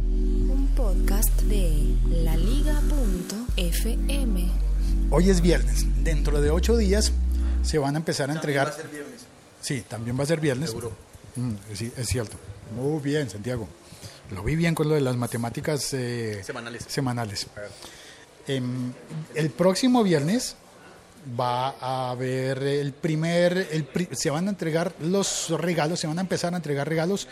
Un 0.08 0.70
podcast 0.76 1.42
de 1.42 1.96
laliga.fm. 2.12 2.78
Hoy 5.10 5.32
es 5.32 5.42
viernes. 5.42 5.84
Dentro 6.04 6.40
de 6.42 6.52
ocho 6.52 6.78
días 6.78 7.12
se 7.64 7.80
van 7.80 7.96
a 7.96 7.98
empezar 7.98 8.30
a 8.30 8.34
entregar. 8.34 8.68
Va 8.68 8.72
a 8.74 8.76
ser 8.76 8.90
viernes. 8.90 9.22
Sí, 9.62 9.84
también 9.88 10.16
va 10.20 10.26
a 10.26 10.28
ser 10.28 10.40
viernes. 10.40 10.70
Seguro. 10.70 10.92
Mm, 11.38 11.54
sí, 11.74 11.92
es 11.98 12.08
cierto. 12.08 12.38
Muy 12.76 13.02
bien, 13.02 13.28
Santiago. 13.32 13.68
Lo 14.32 14.44
vi 14.44 14.56
bien 14.56 14.76
con 14.76 14.90
lo 14.90 14.96
de 14.96 15.02
las 15.02 15.16
matemáticas 15.16 15.94
eh, 15.94 16.42
Semanales. 16.44 16.84
semanales. 16.88 17.48
Em, 18.48 18.92
el 19.36 19.50
próximo 19.52 20.04
viernes 20.04 20.56
va 21.40 21.70
a 21.80 22.12
haber 22.12 22.62
el 22.64 22.94
primer, 22.94 23.68
el 23.72 23.84
pri- 23.86 24.10
se 24.12 24.30
van 24.30 24.48
a 24.48 24.50
entregar 24.50 24.94
los 25.02 25.50
regalos, 25.50 26.00
se 26.00 26.08
van 26.08 26.18
a 26.18 26.22
empezar 26.22 26.54
a 26.54 26.58
entregar 26.58 26.88
regalos 26.88 27.28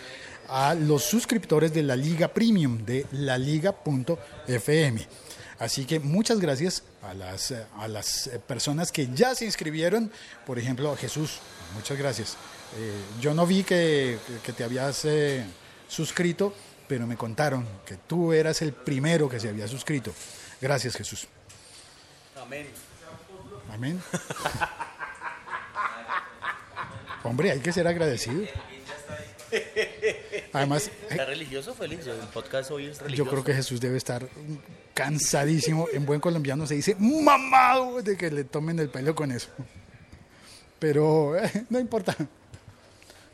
a 0.49 0.73
los 0.75 1.03
suscriptores 1.03 1.73
de 1.73 1.83
la 1.83 1.95
Liga 1.95 2.27
Premium 2.29 2.85
de 2.85 3.05
laliga.fm. 3.11 5.07
Así 5.59 5.85
que 5.85 5.99
muchas 6.01 6.39
gracias 6.39 6.83
a 7.01 7.13
las, 7.13 7.53
a 7.77 7.87
las 7.87 8.29
personas 8.47 8.91
que 8.91 9.07
ya 9.13 9.33
se 9.35 9.45
inscribieron. 9.45 10.11
Por 10.45 10.59
ejemplo, 10.59 10.95
Jesús, 10.97 11.39
muchas 11.73 11.97
gracias. 11.97 12.33
Eh, 12.77 12.91
yo 13.21 13.33
no 13.33 13.45
vi 13.45 13.63
que, 13.63 14.17
que 14.43 14.51
te 14.51 14.65
habías 14.65 15.05
eh, 15.05 15.45
suscrito, 15.87 16.53
pero 16.87 17.07
me 17.07 17.17
contaron 17.17 17.65
que 17.85 17.95
tú 17.95 18.33
eras 18.33 18.61
el 18.61 18.73
primero 18.73 19.27
que 19.29 19.39
se 19.39 19.49
había 19.49 19.67
suscrito. 19.67 20.11
Gracias, 20.61 20.95
Jesús. 20.95 21.27
Amén. 22.41 22.67
Amén. 23.71 24.01
Hombre, 27.23 27.51
hay 27.51 27.59
que 27.59 27.71
ser 27.71 27.87
agradecido. 27.87 28.43
Además, 30.53 30.91
¿Está 31.09 31.25
religioso, 31.25 31.73
Félix? 31.73 32.05
El 32.07 32.17
podcast 32.33 32.71
hoy 32.71 32.85
es 32.87 32.97
yo 32.99 33.03
religioso. 33.03 33.31
creo 33.31 33.43
que 33.43 33.53
Jesús 33.53 33.79
debe 33.81 33.97
estar 33.97 34.27
cansadísimo. 34.93 35.87
En 35.91 36.05
buen 36.05 36.19
colombiano 36.19 36.67
se 36.67 36.75
dice 36.75 36.95
mamado 36.95 38.01
de 38.01 38.15
que 38.17 38.29
le 38.31 38.43
tomen 38.43 38.79
el 38.79 38.89
pelo 38.89 39.15
con 39.15 39.31
eso. 39.31 39.49
Pero 40.79 41.37
eh, 41.37 41.65
no 41.69 41.79
importa. 41.79 42.15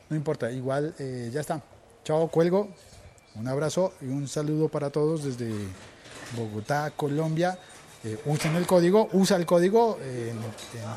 No 0.09 0.15
importa. 0.15 0.51
Igual 0.51 0.95
eh, 0.99 1.29
ya 1.33 1.41
está. 1.41 1.61
Chao, 2.03 2.27
cuelgo. 2.29 2.73
Un 3.35 3.47
abrazo 3.47 3.93
y 4.01 4.05
un 4.05 4.27
saludo 4.27 4.67
para 4.69 4.89
todos 4.89 5.23
desde 5.23 5.51
Bogotá, 6.35 6.91
Colombia. 6.91 7.57
Eh, 8.03 8.17
usen 8.25 8.55
el 8.55 8.65
código, 8.65 9.09
usa 9.13 9.37
el 9.37 9.45
código 9.45 9.97
en, 10.03 10.37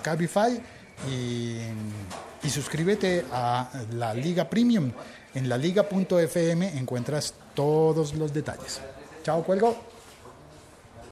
Cabify 0.02 0.60
y, 1.10 1.58
y 2.42 2.50
suscríbete 2.50 3.24
a 3.32 3.70
la 3.92 4.14
Liga 4.14 4.48
Premium. 4.48 4.90
En 5.34 5.48
la 5.48 5.58
liga.fm 5.58 6.78
encuentras 6.78 7.34
todos 7.54 8.14
los 8.14 8.32
detalles. 8.32 8.80
Chao, 9.22 9.42
cuelgo. 9.42 9.93